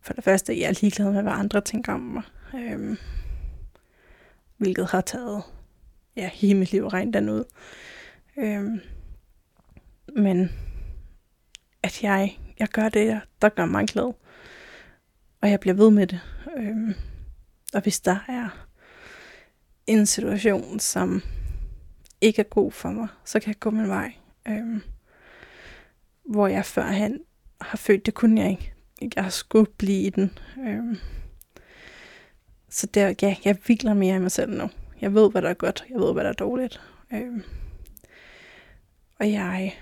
for 0.03 0.13
det 0.13 0.23
første, 0.23 0.59
jeg 0.59 0.69
er 0.69 0.79
ligeglad 0.81 1.11
med, 1.11 1.21
hvad 1.21 1.33
andre 1.33 1.61
tænker 1.61 1.93
om 1.93 1.99
mig. 1.99 2.23
Øhm, 2.55 2.97
hvilket 4.57 4.87
har 4.87 5.01
taget 5.01 5.43
ja, 6.15 6.29
hele 6.33 6.59
mit 6.59 6.71
liv 6.71 6.87
rent 6.87 7.13
den 7.13 7.29
ud. 7.29 7.43
Øhm, 8.37 8.79
men 10.15 10.51
at 11.83 12.03
jeg, 12.03 12.39
jeg 12.59 12.67
gør 12.67 12.89
det, 12.89 13.21
der 13.41 13.49
gør 13.49 13.65
mig 13.65 13.87
glad. 13.87 14.13
Og 15.41 15.49
jeg 15.49 15.59
bliver 15.59 15.73
ved 15.73 15.91
med 15.91 16.07
det. 16.07 16.19
Øhm, 16.57 16.93
og 17.73 17.81
hvis 17.81 17.99
der 17.99 18.17
er 18.27 18.67
en 19.87 20.05
situation, 20.05 20.79
som 20.79 21.21
ikke 22.21 22.39
er 22.39 22.49
god 22.49 22.71
for 22.71 22.89
mig, 22.89 23.07
så 23.25 23.39
kan 23.39 23.47
jeg 23.47 23.59
gå 23.59 23.69
min 23.69 23.87
vej. 23.87 24.13
Øhm, 24.47 24.81
hvor 26.25 26.47
jeg 26.47 26.65
førhen 26.65 27.19
har 27.61 27.77
følt, 27.77 28.05
det 28.05 28.13
kunne 28.13 28.41
jeg 28.41 28.49
ikke. 28.51 28.73
Jeg 29.15 29.31
skulle 29.31 29.71
blive 29.77 30.01
i 30.01 30.09
den. 30.09 30.37
Øhm, 30.67 30.97
så 32.69 32.87
der, 32.87 33.13
ja, 33.21 33.35
jeg 33.45 33.57
vikler 33.67 33.93
mere 33.93 34.15
i 34.15 34.19
mig 34.19 34.31
selv 34.31 34.51
nu. 34.51 34.69
Jeg 35.01 35.13
ved, 35.13 35.31
hvad 35.31 35.41
der 35.41 35.49
er 35.49 35.53
godt. 35.53 35.85
Jeg 35.89 35.99
ved, 35.99 36.13
hvad 36.13 36.23
der 36.23 36.29
er 36.29 36.33
dårligt. 36.33 36.81
Øhm, 37.13 37.43
og 39.19 39.31
jeg, 39.31 39.77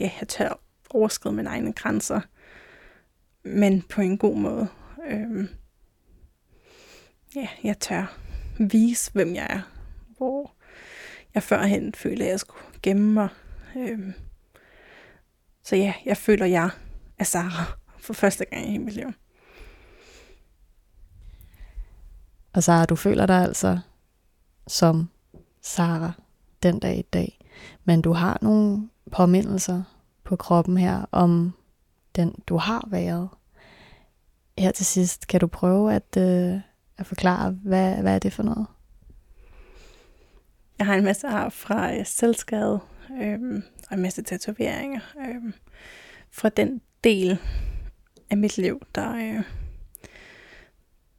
ja, 0.00 0.10
jeg 0.20 0.28
tør 0.28 0.60
overskride 0.90 1.34
mine 1.34 1.48
egne 1.48 1.72
grænser, 1.72 2.20
men 3.42 3.82
på 3.82 4.00
en 4.00 4.18
god 4.18 4.36
måde. 4.36 4.68
Øhm, 5.08 5.48
ja, 7.34 7.48
jeg 7.64 7.78
tør 7.78 8.18
vise, 8.58 9.12
hvem 9.12 9.34
jeg 9.34 9.46
er. 9.50 9.60
Hvor 10.16 10.54
jeg 11.34 11.42
førhen 11.42 11.94
følte, 11.94 12.24
at 12.24 12.30
jeg 12.30 12.40
skulle 12.40 12.62
gemme 12.82 13.12
mig. 13.12 13.28
Øhm, 13.76 14.12
så 15.62 15.76
ja, 15.76 15.94
jeg 16.04 16.16
føler, 16.16 16.46
jeg 16.46 16.70
er 17.18 17.24
Sara 17.24 17.64
for 17.98 18.12
første 18.12 18.44
gang 18.44 18.74
i 18.74 18.78
mit 18.78 18.94
liv. 18.94 19.12
Og 22.52 22.62
Sara, 22.62 22.84
du 22.84 22.96
føler 22.96 23.26
dig 23.26 23.42
altså 23.42 23.78
som 24.66 25.08
Sara 25.62 26.12
den 26.62 26.78
dag 26.78 26.98
i 26.98 27.02
dag. 27.02 27.38
Men 27.84 28.02
du 28.02 28.12
har 28.12 28.38
nogle 28.42 28.88
påmindelser 29.12 29.82
på 30.24 30.36
kroppen 30.36 30.76
her 30.76 31.04
om 31.12 31.52
den, 32.16 32.34
du 32.46 32.56
har 32.56 32.88
været. 32.90 33.28
Her 34.58 34.70
til 34.70 34.86
sidst, 34.86 35.26
kan 35.26 35.40
du 35.40 35.46
prøve 35.46 35.94
at, 35.94 36.16
øh, 36.18 36.60
at 36.98 37.06
forklare, 37.06 37.50
hvad, 37.50 37.96
hvad 37.96 38.14
er 38.14 38.18
det 38.18 38.32
for 38.32 38.42
noget? 38.42 38.66
Jeg 40.78 40.86
har 40.86 40.94
en 40.94 41.04
masse 41.04 41.28
ar 41.28 41.48
fra 41.48 41.94
øh, 41.94 42.06
selvskade, 42.06 42.80
øh, 43.22 43.62
og 43.90 43.96
en 43.96 44.02
masse 44.02 44.22
tatoveringer. 44.22 45.00
Øh, 45.18 45.52
fra 46.30 46.48
den 46.48 46.80
del 47.04 47.38
af 48.30 48.36
mit 48.36 48.58
liv, 48.58 48.86
der, 48.94 49.14
øh, 49.14 49.44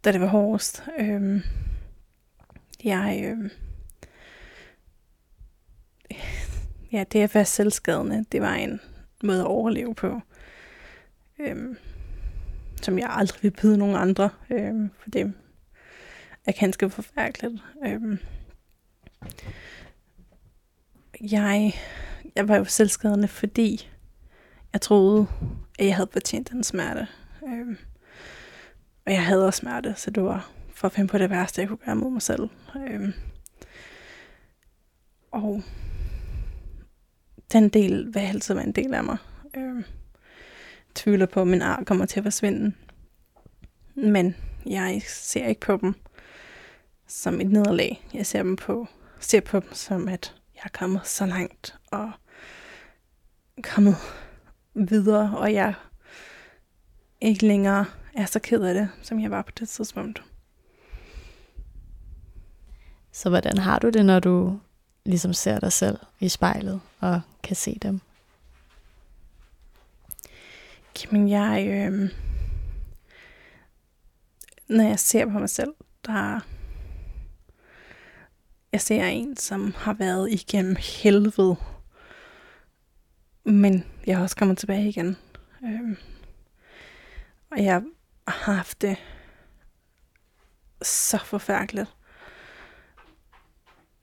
der 0.04 0.12
det 0.12 0.22
var 0.22 0.28
hårdest. 0.28 0.84
Øh, 1.00 1.42
jeg, 2.84 3.22
øh, 3.26 3.50
ja, 6.92 7.04
det 7.12 7.22
at 7.22 7.36
være 7.36 7.46
selvskadende, 7.46 8.26
det 8.32 8.42
var 8.42 8.54
en 8.54 8.80
måde 9.24 9.40
at 9.40 9.48
overleve 9.48 9.96
på. 9.96 10.22
Øh, 11.40 11.76
som 12.82 13.00
jeg 13.00 13.08
aldrig 13.10 13.44
vil 13.44 13.62
byde 13.62 13.78
nogen 13.78 13.96
andre, 13.96 14.30
øh, 14.50 14.90
for 15.00 15.10
det 15.10 15.34
er 16.46 16.52
ganske 16.52 16.90
forfærdeligt. 16.90 17.64
Øh, 17.86 18.18
jeg, 21.22 21.74
jeg 22.36 22.48
var 22.48 22.58
jo 22.58 22.66
selvskadende, 22.66 23.28
fordi 23.28 23.90
jeg 24.74 24.82
troede, 24.82 25.28
at 25.80 25.86
jeg 25.86 25.96
havde 25.96 26.10
fortjent 26.12 26.50
den 26.50 26.64
smerte. 26.64 27.08
Øhm, 27.48 27.78
og 29.06 29.12
jeg 29.12 29.26
havde 29.26 29.46
også 29.46 29.58
smerte, 29.58 29.94
så 29.98 30.12
det 30.12 30.24
var 30.24 30.52
for 30.76 30.88
at 30.88 30.92
finde 30.92 31.08
på 31.08 31.18
det 31.18 31.30
værste, 31.30 31.62
jeg 31.62 31.68
kunne 31.68 31.78
gøre 31.86 31.96
mod 31.96 32.12
mig 32.12 32.22
selv. 32.22 32.50
Øhm, 32.76 33.14
og 35.32 35.64
den 37.52 37.70
del 37.70 38.14
vil 38.14 38.20
altid 38.20 38.54
være 38.54 38.64
en 38.64 38.72
del 38.72 38.94
af 38.94 39.04
mig. 39.04 39.18
Øhm, 39.58 39.84
tvivler 40.96 41.26
på, 41.26 41.42
at 41.42 41.48
min 41.48 41.62
ar 41.62 41.84
kommer 41.84 42.06
til 42.06 42.20
at 42.20 42.24
forsvinde. 42.24 42.74
Men 43.96 44.36
jeg 44.66 45.02
ser 45.08 45.48
ikke 45.48 45.62
på 45.62 45.78
dem 45.82 45.94
som 47.08 47.42
et 47.42 47.52
nederlag. 47.52 48.08
Jeg 48.14 48.26
ser 48.26 48.44
dem 48.44 48.56
på, 48.56 48.88
ser 49.20 49.42
på 49.42 49.60
dem 49.60 49.74
som, 49.74 50.08
at 50.08 50.41
jeg 50.62 50.70
er 50.74 50.78
kommet 50.78 51.08
så 51.08 51.26
langt 51.26 51.76
og 51.92 52.12
kommet 53.64 53.96
videre, 54.74 55.38
og 55.38 55.54
jeg 55.54 55.74
ikke 57.22 57.48
længere 57.48 57.86
er 58.14 58.26
så 58.26 58.40
ked 58.40 58.64
af 58.64 58.74
det, 58.74 58.90
som 59.02 59.20
jeg 59.20 59.32
var 59.32 59.42
på 59.42 59.52
det 59.60 59.70
tidspunkt. 59.70 60.24
Så 63.12 63.30
hvordan 63.30 63.58
har 63.58 63.80
du 63.80 63.90
det, 63.90 64.06
når 64.06 64.20
du 64.20 64.60
ligesom 65.06 65.34
ser 65.34 65.60
dig 65.60 65.72
selv 65.72 66.00
i 66.20 66.30
spejlet 66.30 66.82
og 67.00 67.22
kan 67.44 67.56
se 67.56 67.80
dem? 67.82 68.02
Jamen, 71.04 71.30
jeg... 71.30 71.68
Øh, 71.68 72.10
når 74.68 74.84
jeg 74.84 75.00
ser 75.00 75.26
på 75.26 75.40
mig 75.40 75.50
selv, 75.50 75.74
der... 76.06 76.40
Jeg 78.72 78.82
ser 78.82 79.06
en, 79.06 79.38
som 79.38 79.74
har 79.78 79.94
været 79.94 80.32
igennem 80.32 80.76
helvede. 80.80 81.56
Men 83.44 83.86
jeg 84.08 84.18
har 84.18 84.24
også 84.24 84.36
kommet 84.36 84.58
tilbage 84.58 84.90
igen. 84.90 85.18
Øh, 85.66 85.98
og 87.52 87.64
jeg 87.64 87.84
har 88.28 88.54
haft 88.54 88.82
det 88.82 88.98
så 90.82 91.18
forfærdeligt. 91.18 91.90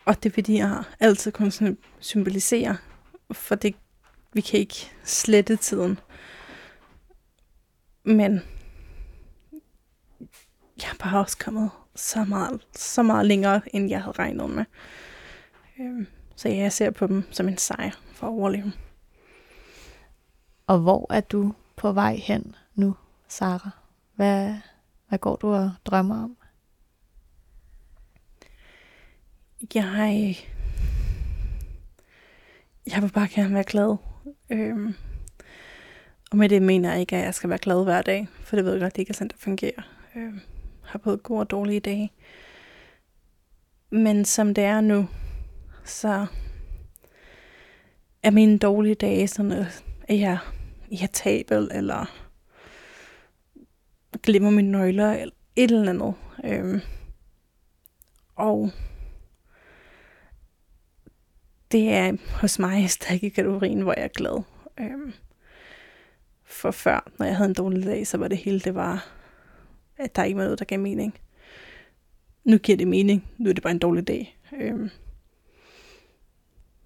Og 0.05 0.23
det 0.23 0.37
vil 0.37 0.47
de 0.47 0.85
altid 1.01 1.33
kun 1.33 1.53
symbolisere, 2.01 2.77
for 3.33 3.55
det, 3.55 3.75
vi 4.33 4.41
kan 4.41 4.61
ikke 4.61 4.91
slette 5.05 5.57
tiden. 5.57 5.99
Men 8.05 8.33
jeg 10.83 10.91
er 10.91 10.99
bare 10.99 11.21
også 11.21 11.39
kommet 11.39 11.71
så 11.99 12.25
meget, 12.25 12.67
så 12.77 13.03
meget 13.03 13.27
længere, 13.27 13.61
end 13.67 13.91
jeg 13.91 14.03
havde 14.03 14.17
regnet 14.19 14.51
med. 14.51 14.65
Øhm, 15.81 16.07
så 16.37 16.49
jeg 16.49 16.73
ser 16.73 16.91
på 16.91 17.07
dem 17.07 17.25
som 17.31 17.49
en 17.49 17.59
sejr 17.59 17.91
for 18.13 18.27
at 18.27 18.31
overleve. 18.31 18.73
Og 20.67 20.79
hvor 20.79 21.13
er 21.13 21.21
du 21.21 21.55
på 21.77 21.93
vej 21.93 22.15
hen 22.15 22.55
nu, 22.75 22.97
Sara? 23.29 23.71
Hvad, 24.15 24.55
hvad 25.09 25.19
går 25.19 25.37
du 25.37 25.53
og 25.53 25.71
drømmer 25.85 26.25
om? 26.25 26.37
Jeg, 29.75 30.37
jeg 32.87 33.03
vil 33.03 33.13
bare 33.13 33.29
gerne 33.29 33.55
være 33.55 33.65
glad. 33.65 33.97
Øhm, 34.51 34.95
og 36.31 36.37
med 36.37 36.49
det 36.49 36.63
mener 36.63 36.91
jeg 36.91 37.01
ikke, 37.01 37.17
at 37.17 37.25
jeg 37.25 37.35
skal 37.35 37.51
være 37.51 37.59
glad 37.59 37.85
hver 37.85 38.03
dag, 38.03 38.29
for 38.45 38.57
det 38.57 38.65
ved 38.65 38.73
jeg 38.73 38.81
godt, 38.81 38.97
det 38.97 39.03
ikke 39.03 39.11
er 39.11 39.15
sådan, 39.15 39.29
det 39.29 39.39
fungerer. 39.39 39.83
Øhm, 40.17 40.41
har 40.89 40.99
både 40.99 41.19
gode 41.19 41.41
og 41.41 41.51
dårlige 41.51 41.81
dage. 41.81 42.13
Men 43.91 44.25
som 44.25 44.55
det 44.55 44.65
er 44.65 44.81
nu, 44.81 45.09
så 45.85 46.27
er 48.23 48.31
mine 48.31 48.59
dårlige 48.59 48.95
dage 48.95 49.29
sådan, 49.29 49.53
øh, 49.53 49.67
at 50.09 50.19
jeg 50.21 50.39
irritabel, 50.91 51.69
eller 51.75 52.29
glemmer 54.23 54.51
mine 54.51 54.71
nøgler, 54.71 55.13
eller 55.13 55.35
et 55.57 55.71
eller 55.71 55.91
andet. 55.91 56.15
Øhm, 56.45 56.81
og 58.37 58.71
det 61.73 61.93
er 61.93 62.17
hos 62.41 62.59
mig 62.59 62.91
stadig 62.91 63.25
i 63.25 63.29
kategorien, 63.29 63.81
hvor 63.81 63.93
jeg 63.93 64.05
er 64.05 64.09
glad. 64.09 64.43
Øhm, 64.81 65.13
for 66.45 66.71
før, 66.71 67.11
når 67.19 67.27
jeg 67.27 67.37
havde 67.37 67.49
en 67.49 67.55
dårlig 67.55 67.85
dag, 67.85 68.07
så 68.07 68.19
var 68.19 68.29
det 68.29 68.39
hele, 68.39 68.61
det 68.61 68.75
var, 68.75 69.18
at 69.99 70.17
der 70.17 70.25
ikke 70.25 70.37
var 70.37 70.45
noget, 70.45 70.59
der 70.59 70.65
gav 70.65 70.79
mening. 70.79 71.19
Nu 72.45 72.59
giver 72.59 72.79
det 72.79 72.89
mening. 72.89 73.31
Nu 73.39 73.49
er 73.49 73.55
det 73.55 73.63
bare 73.63 73.71
en 73.71 73.79
dårlig 73.79 74.09
dag. 74.09 74.39
Øhm, 74.53 74.91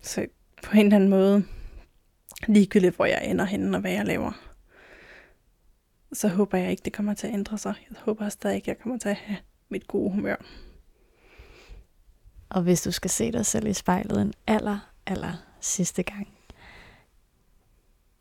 så 0.03 0.27
på 0.63 0.73
en 0.73 0.87
eller 0.87 0.97
anden 0.97 1.11
måde, 1.11 1.45
ligegyldigt 2.47 2.97
hvor 2.97 3.05
jeg 3.05 3.31
ender 3.31 3.45
henne 3.45 3.77
og 3.77 3.81
hvad 3.81 3.93
jeg 3.93 4.07
laver, 4.07 4.33
så 6.13 6.29
håber 6.29 6.59
jeg 6.59 6.71
ikke, 6.71 6.83
det 6.85 6.93
kommer 6.93 7.15
til 7.15 7.27
at 7.27 7.33
ændre 7.33 7.59
sig. 7.59 7.75
Jeg 7.91 7.99
håber 8.01 8.29
stadig 8.29 8.57
ikke, 8.57 8.71
jeg 8.71 8.79
kommer 8.79 8.99
til 8.99 9.09
at 9.09 9.17
have 9.17 9.39
mit 9.69 9.89
gode 9.89 10.11
humør. 10.11 10.37
Og 12.49 12.63
hvis 12.63 12.83
du 12.83 12.91
skal 12.91 13.11
se 13.11 13.33
dig 13.33 13.47
selv 13.47 13.67
i 13.67 13.73
spejlet 13.73 14.23
en 14.23 14.33
aller, 14.47 14.79
aller 15.07 15.33
sidste 15.61 16.03
gang, 16.03 16.29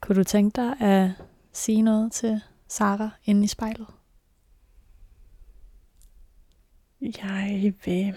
kunne 0.01 0.15
du 0.15 0.23
tænke 0.23 0.55
dig 0.55 0.81
at 0.81 1.11
sige 1.51 1.81
noget 1.81 2.11
til 2.11 2.41
Sara 2.67 3.09
inde 3.25 3.43
i 3.43 3.47
spejlet? 3.47 3.87
Jeg 7.01 7.73
vil... 7.85 8.15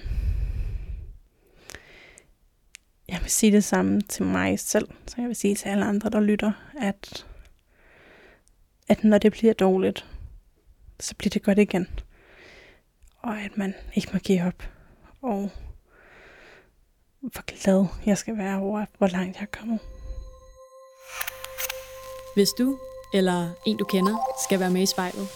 Jeg 3.09 3.21
vil 3.23 3.31
sige 3.31 3.53
det 3.53 3.65
samme 3.65 4.01
til 4.01 4.25
mig 4.25 4.59
selv, 4.59 4.89
så 5.07 5.15
jeg 5.19 5.27
vil 5.27 5.37
sige 5.37 5.55
til 5.55 5.69
alle 5.69 5.85
andre, 5.85 6.11
der 6.11 6.21
lytter, 6.21 6.53
at, 6.81 7.27
at 8.89 9.05
når 9.05 9.19
det 9.19 9.33
bliver 9.33 9.53
dårligt, 9.53 10.07
så 11.01 11.15
bliver 11.15 11.31
det 11.31 11.43
godt 11.43 11.59
igen. 11.59 11.89
Og 13.19 13.41
at 13.41 13.57
man 13.57 13.75
ikke 13.95 14.09
må 14.13 14.19
give 14.19 14.43
op. 14.43 14.63
Og 15.23 15.51
hvor 17.21 17.45
glad 17.45 17.87
jeg 18.07 18.19
skal 18.19 18.39
være 18.39 18.59
over, 18.59 18.87
hvor 18.99 19.07
langt 19.07 19.37
jeg 19.37 19.43
er 19.43 19.59
kommet. 19.59 19.79
Hvis 22.35 22.49
du 22.59 22.79
eller 23.15 23.51
en 23.67 23.77
du 23.77 23.85
kender 23.85 24.17
skal 24.45 24.61
være 24.61 24.71
med 24.71 24.83
i 24.83 24.87
spejlet, 24.87 25.29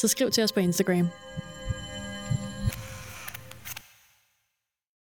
så 0.00 0.08
skriv 0.08 0.30
til 0.30 0.44
os 0.44 0.52
på 0.52 0.60
Instagram. 0.60 1.08